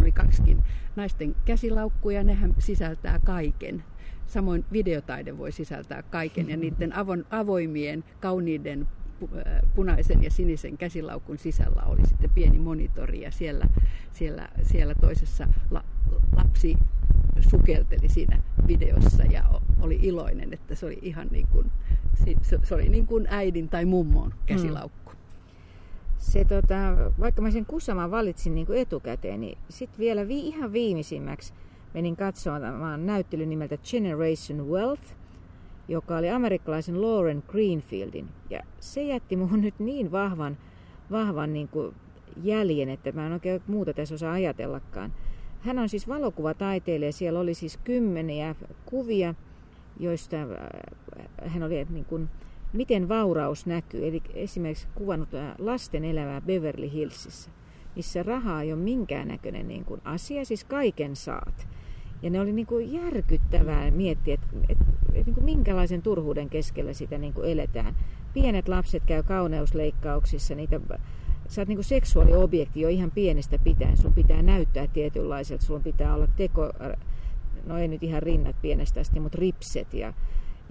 oli 0.00 0.12
kaksikin, 0.12 0.62
naisten 0.96 1.34
käsilaukkuja, 1.44 2.24
nehän 2.24 2.54
sisältää 2.58 3.18
kaiken. 3.24 3.84
Samoin 4.26 4.64
videotaide 4.72 5.38
voi 5.38 5.52
sisältää 5.52 6.02
kaiken 6.02 6.50
ja 6.50 6.56
niiden 6.56 6.92
avoimien, 7.30 8.04
kauniiden 8.20 8.88
punaisen 9.74 10.22
ja 10.22 10.30
sinisen 10.30 10.78
käsilaukun 10.78 11.38
sisällä 11.38 11.82
oli 11.82 12.06
sitten 12.06 12.30
pieni 12.30 12.58
monitori 12.58 13.20
ja 13.20 13.30
siellä, 13.30 13.64
siellä, 14.12 14.48
siellä 14.62 14.94
toisessa 14.94 15.48
la, 15.70 15.84
lapsi 16.36 16.78
sukelteli 17.50 18.08
siinä 18.08 18.42
videossa 18.66 19.22
ja 19.22 19.44
oli 19.80 19.98
iloinen, 20.02 20.52
että 20.52 20.74
se 20.74 20.86
oli 20.86 20.98
ihan 21.02 21.28
niin 21.30 21.46
kuin, 21.46 21.70
se 22.62 22.74
oli 22.74 22.88
niin 22.88 23.06
kuin 23.06 23.26
äidin 23.30 23.68
tai 23.68 23.84
mummon 23.84 24.34
käsilaukku. 24.46 25.12
Mm. 25.12 25.18
Se, 26.18 26.44
tota, 26.44 26.74
vaikka 27.20 27.42
mä 27.42 27.50
sen 27.50 27.66
Kusaman 27.66 28.10
valitsin 28.10 28.54
niin 28.54 28.66
kuin 28.66 28.78
etukäteen, 28.78 29.40
niin 29.40 29.58
sitten 29.68 29.98
vielä 29.98 30.28
vi, 30.28 30.48
ihan 30.48 30.72
viimeisimmäksi 30.72 31.52
menin 31.94 32.16
katsomaan 32.16 33.06
näyttelyn 33.06 33.48
nimeltä 33.48 33.78
Generation 33.90 34.68
Wealth, 34.68 35.02
joka 35.88 36.16
oli 36.16 36.30
amerikkalaisen 36.30 37.02
Lauren 37.02 37.42
Greenfieldin. 37.48 38.28
Ja 38.50 38.62
se 38.80 39.02
jätti 39.02 39.36
muun 39.36 39.60
nyt 39.60 39.74
niin 39.78 40.12
vahvan, 40.12 40.56
vahvan 41.10 41.52
niin 41.52 41.68
kuin 41.68 41.94
jäljen, 42.42 42.88
että 42.88 43.12
mä 43.12 43.26
en 43.26 43.32
oikein 43.32 43.62
muuta 43.66 43.92
tässä 43.92 44.14
osaa 44.14 44.32
ajatellakaan. 44.32 45.12
Hän 45.60 45.78
on 45.78 45.88
siis 45.88 46.08
valokuvataiteilija. 46.08 47.12
Siellä 47.12 47.40
oli 47.40 47.54
siis 47.54 47.76
kymmeniä 47.76 48.54
kuvia, 48.86 49.34
joista 50.00 50.36
äh, 50.36 51.52
hän 51.52 51.62
oli 51.62 51.86
niin 51.90 52.04
kuin, 52.04 52.28
miten 52.72 53.08
vauraus 53.08 53.66
näkyy. 53.66 54.08
Eli 54.08 54.22
esimerkiksi 54.34 54.88
kuvannut 54.94 55.34
äh, 55.34 55.54
lasten 55.58 56.04
elämää 56.04 56.40
Beverly 56.40 56.92
Hillsissä, 56.92 57.50
missä 57.96 58.22
rahaa 58.22 58.62
ei 58.62 58.72
ole 58.72 58.80
minkäännäköinen 58.80 59.68
niin 59.68 59.84
kuin 59.84 60.00
asia, 60.04 60.44
siis 60.44 60.64
kaiken 60.64 61.16
saat. 61.16 61.68
Ja 62.22 62.30
ne 62.30 62.40
oli 62.40 62.52
niin 62.52 62.66
kuin 62.66 62.92
järkyttävää 62.92 63.90
miettiä, 63.90 64.34
että, 64.34 64.46
että 64.68 64.84
niin 65.12 65.34
kuin 65.34 65.44
minkälaisen 65.44 66.02
turhuuden 66.02 66.48
keskellä 66.48 66.92
sitä 66.92 67.18
niin 67.18 67.32
kuin 67.32 67.50
eletään. 67.50 67.96
Pienet 68.34 68.68
lapset 68.68 69.02
käy 69.06 69.22
kauneusleikkauksissa, 69.22 70.54
niitä 70.54 70.80
sä 71.48 71.60
oot 71.60 71.68
niinku 71.68 71.82
seksuaaliobjekti 71.82 72.80
jo 72.80 72.88
ihan 72.88 73.10
pienestä 73.10 73.58
pitäen. 73.58 73.96
Sun 73.96 74.12
pitää 74.12 74.42
näyttää 74.42 74.86
tietynlaiselta, 74.86 75.64
sun 75.64 75.82
pitää 75.82 76.14
olla 76.14 76.26
teko, 76.36 76.70
no 77.66 77.78
ei 77.78 77.88
nyt 77.88 78.02
ihan 78.02 78.22
rinnat 78.22 78.56
pienestä 78.62 79.00
asti, 79.00 79.20
mutta 79.20 79.38
ripset. 79.38 79.94
Ja, 79.94 80.12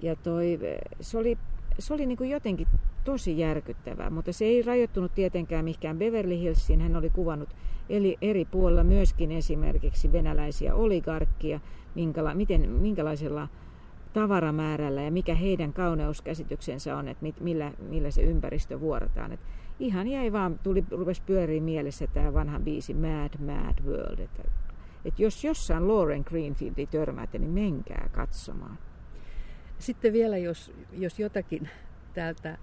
ja 0.02 0.16
toi, 0.16 0.58
se 1.00 1.18
oli, 1.18 1.38
se 1.78 1.94
oli 1.94 2.06
niinku 2.06 2.24
jotenkin 2.24 2.66
tosi 3.04 3.38
järkyttävää, 3.38 4.10
mutta 4.10 4.32
se 4.32 4.44
ei 4.44 4.62
rajoittunut 4.62 5.14
tietenkään 5.14 5.64
mihinkään 5.64 5.98
Beverly 5.98 6.38
Hillsiin. 6.38 6.80
Hän 6.80 6.96
oli 6.96 7.10
kuvannut 7.10 7.48
eli 7.88 8.18
eri 8.20 8.44
puolilla 8.44 8.84
myöskin 8.84 9.32
esimerkiksi 9.32 10.12
venäläisiä 10.12 10.74
oligarkkia, 10.74 11.60
minkäla, 11.94 12.34
miten, 12.34 12.70
minkälaisella 12.70 13.48
tavaramäärällä 14.12 15.02
ja 15.02 15.10
mikä 15.10 15.34
heidän 15.34 15.72
kauneuskäsityksensä 15.72 16.96
on, 16.96 17.08
että 17.08 17.22
mit, 17.22 17.40
millä, 17.40 17.72
millä 17.88 18.10
se 18.10 18.22
ympäristö 18.22 18.80
vuorotaan. 18.80 19.32
Et 19.32 19.40
ihan 19.78 20.08
jäi 20.08 20.32
vaan, 20.32 20.58
tuli, 20.62 20.84
rupesi 20.90 21.22
pyöriä 21.26 21.60
mielessä 21.60 22.06
tämä 22.06 22.34
vanha 22.34 22.60
biisi 22.60 22.94
Mad 22.94 23.38
Mad 23.38 23.84
World. 23.84 24.18
Että, 24.18 24.42
et 25.04 25.18
jos 25.18 25.44
jossain 25.44 25.88
Lauren 25.88 26.22
Greenfieldi 26.26 26.86
törmäätte, 26.86 27.38
niin 27.38 27.50
menkää 27.50 28.08
katsomaan. 28.12 28.78
Sitten 29.78 30.12
vielä, 30.12 30.38
jos, 30.38 30.72
jos 30.92 31.18
jotakin 31.18 31.68
täältä 32.14 32.58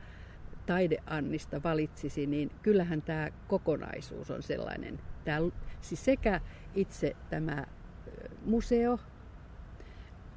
taideannista 0.65 1.63
valitsisi, 1.63 2.25
niin 2.25 2.51
kyllähän 2.61 3.01
tämä 3.01 3.29
kokonaisuus 3.47 4.31
on 4.31 4.43
sellainen. 4.43 4.99
Tämä, 5.25 5.37
siis 5.81 6.05
sekä 6.05 6.41
itse 6.75 7.15
tämä 7.29 7.65
museo 8.45 8.99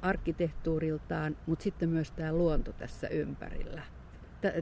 arkkitehtuuriltaan, 0.03 1.37
mutta 1.45 1.63
sitten 1.63 1.89
myös 1.89 2.11
tämä 2.11 2.33
luonto 2.33 2.73
tässä 2.73 3.07
ympärillä. 3.07 3.81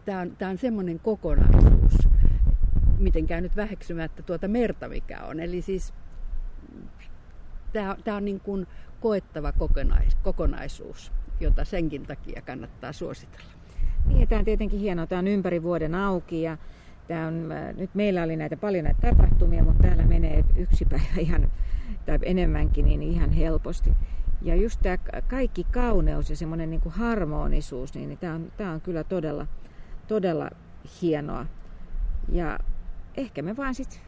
Tämä 0.05 0.21
on, 0.21 0.35
tämä 0.37 0.51
on 0.51 0.57
semmoinen 0.57 0.99
kokonaisuus, 0.99 1.93
mitenkään 2.97 3.43
nyt 3.43 3.55
väheksymättä 3.55 4.23
tuota 4.23 4.47
merta 4.47 4.89
mikä 4.89 5.19
on. 5.23 5.39
Eli 5.39 5.61
siis 5.61 5.93
tämä, 7.73 7.95
tämä 8.03 8.17
on 8.17 8.25
niin 8.25 8.39
kuin 8.39 8.67
koettava 8.99 9.51
kokonais, 9.51 10.15
kokonaisuus, 10.15 11.11
jota 11.39 11.65
senkin 11.65 12.05
takia 12.05 12.41
kannattaa 12.41 12.93
suositella. 12.93 13.51
Niin, 14.05 14.27
tämä 14.27 14.39
on 14.39 14.45
tietenkin 14.45 14.79
hienoa. 14.79 15.07
Tämä 15.07 15.19
on 15.19 15.27
ympäri 15.27 15.63
vuoden 15.63 15.95
auki 15.95 16.41
ja 16.41 16.57
tämä 17.07 17.27
on, 17.27 17.51
äh, 17.51 17.75
nyt 17.75 17.95
meillä 17.95 18.23
oli 18.23 18.35
näitä 18.35 18.57
paljon 18.57 18.83
näitä 18.83 19.01
tapahtumia, 19.01 19.63
mutta 19.63 19.83
täällä 19.83 20.03
menee 20.03 20.43
yksi 20.55 20.85
päivä 20.85 21.19
ihan, 21.19 21.51
tai 22.05 22.19
enemmänkin, 22.23 22.85
niin 22.85 23.03
ihan 23.03 23.31
helposti. 23.31 23.91
Ja 24.41 24.55
just 24.55 24.79
tämä 24.83 24.97
kaikki 25.27 25.63
kauneus 25.63 26.29
ja 26.29 26.35
semmoinen 26.35 26.69
niin 26.69 26.81
kuin 26.81 26.93
harmonisuus, 26.93 27.93
niin, 27.93 28.17
tämä, 28.17 28.33
on, 28.35 28.51
tämä 28.57 28.71
on 28.71 28.81
kyllä 28.81 29.03
todella, 29.03 29.47
todella 30.07 30.49
hienoa. 31.01 31.45
Ja 32.31 32.59
ehkä 33.17 33.41
me 33.41 33.57
vaan 33.57 33.75
sitten 33.75 33.99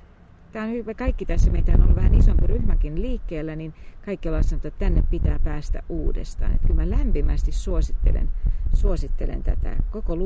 tämä 0.51 0.65
on 0.65 0.71
hyvä. 0.71 0.93
Kaikki 0.93 1.25
tässä, 1.25 1.51
meitä 1.51 1.71
on 1.71 1.81
ollut 1.81 1.95
vähän 1.95 2.13
isompi 2.13 2.47
ryhmäkin 2.47 3.01
liikkeellä, 3.01 3.55
niin 3.55 3.73
kaikki 4.05 4.29
ollaan 4.29 4.43
sanonut, 4.43 4.65
että 4.65 4.79
tänne 4.79 5.03
pitää 5.09 5.39
päästä 5.39 5.83
uudestaan. 5.89 6.55
Että 6.55 6.67
kyllä 6.67 6.85
mä 6.85 6.89
lämpimästi 6.97 7.51
suosittelen, 7.51 8.29
suosittelen 8.73 9.43
tätä 9.43 9.75
koko 9.91 10.17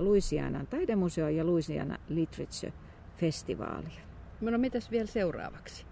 Louisianan 0.00 0.66
taidemuseo 0.66 1.28
ja 1.28 1.46
Louisiana 1.46 1.98
Literature 2.08 2.72
Festivaalia. 3.16 4.00
No 4.40 4.58
mitäs 4.58 4.90
vielä 4.90 5.06
seuraavaksi? 5.06 5.87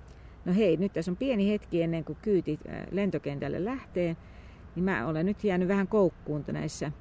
No 0.47 0.55
hei, 0.55 0.77
nyt 0.77 0.93
tässä 0.93 1.11
on 1.11 1.17
pieni 1.17 1.51
hetki 1.51 1.83
ennen 1.83 2.05
kuin 2.05 2.19
kyyti 2.23 2.59
äh, 2.69 2.87
lentokentälle 2.91 3.65
lähtee, 3.65 4.17
niin 4.75 4.85
mä 4.85 5.07
olen 5.07 5.27
nyt 5.27 5.45
jäänyt 5.45 5.69
vähän 5.69 5.89
koukkuun 5.89 6.45
näissä 6.53 6.93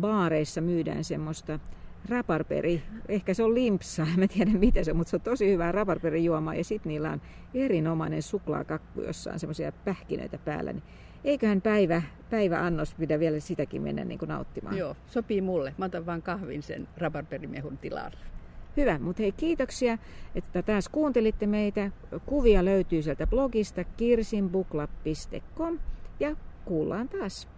baareissa 0.00 0.60
myydään 0.60 1.04
semmoista 1.04 1.58
raparperi, 2.08 2.82
ehkä 3.08 3.34
se 3.34 3.42
on 3.42 3.54
limpsa, 3.54 4.06
en 4.18 4.28
tiedä 4.28 4.50
mitä 4.50 4.84
se 4.84 4.90
on, 4.90 4.96
mutta 4.96 5.10
se 5.10 5.16
on 5.16 5.20
tosi 5.20 5.50
hyvää 5.50 5.72
raparperijuomaa 5.72 6.54
ja 6.54 6.64
sitten 6.64 6.90
niillä 6.90 7.10
on 7.10 7.20
erinomainen 7.54 8.22
suklaakakku, 8.22 9.00
jossa 9.00 9.32
on 9.32 9.38
semmoisia 9.38 9.72
pähkinöitä 9.72 10.38
päällä. 10.38 10.72
Niin 10.72 10.82
eiköhän 11.24 11.60
päivä, 11.60 12.02
päiväannos 12.30 12.94
pidä 12.94 13.18
vielä 13.18 13.40
sitäkin 13.40 13.82
mennä 13.82 14.04
niin 14.04 14.18
kuin 14.18 14.28
nauttimaan. 14.28 14.76
Joo, 14.76 14.96
sopii 15.06 15.40
mulle. 15.40 15.74
Mä 15.78 15.84
otan 15.84 16.06
vaan 16.06 16.22
kahvin 16.22 16.62
sen 16.62 16.88
raparperimehun 16.96 17.78
tilalle. 17.78 18.31
Hyvä, 18.76 18.98
mutta 18.98 19.22
hei 19.22 19.32
kiitoksia, 19.32 19.98
että 20.34 20.62
taas 20.62 20.88
kuuntelitte 20.88 21.46
meitä. 21.46 21.90
Kuvia 22.26 22.64
löytyy 22.64 23.02
sieltä 23.02 23.26
blogista 23.26 23.84
kirsinbukla.com 23.84 25.78
ja 26.20 26.36
kuullaan 26.64 27.08
taas. 27.08 27.48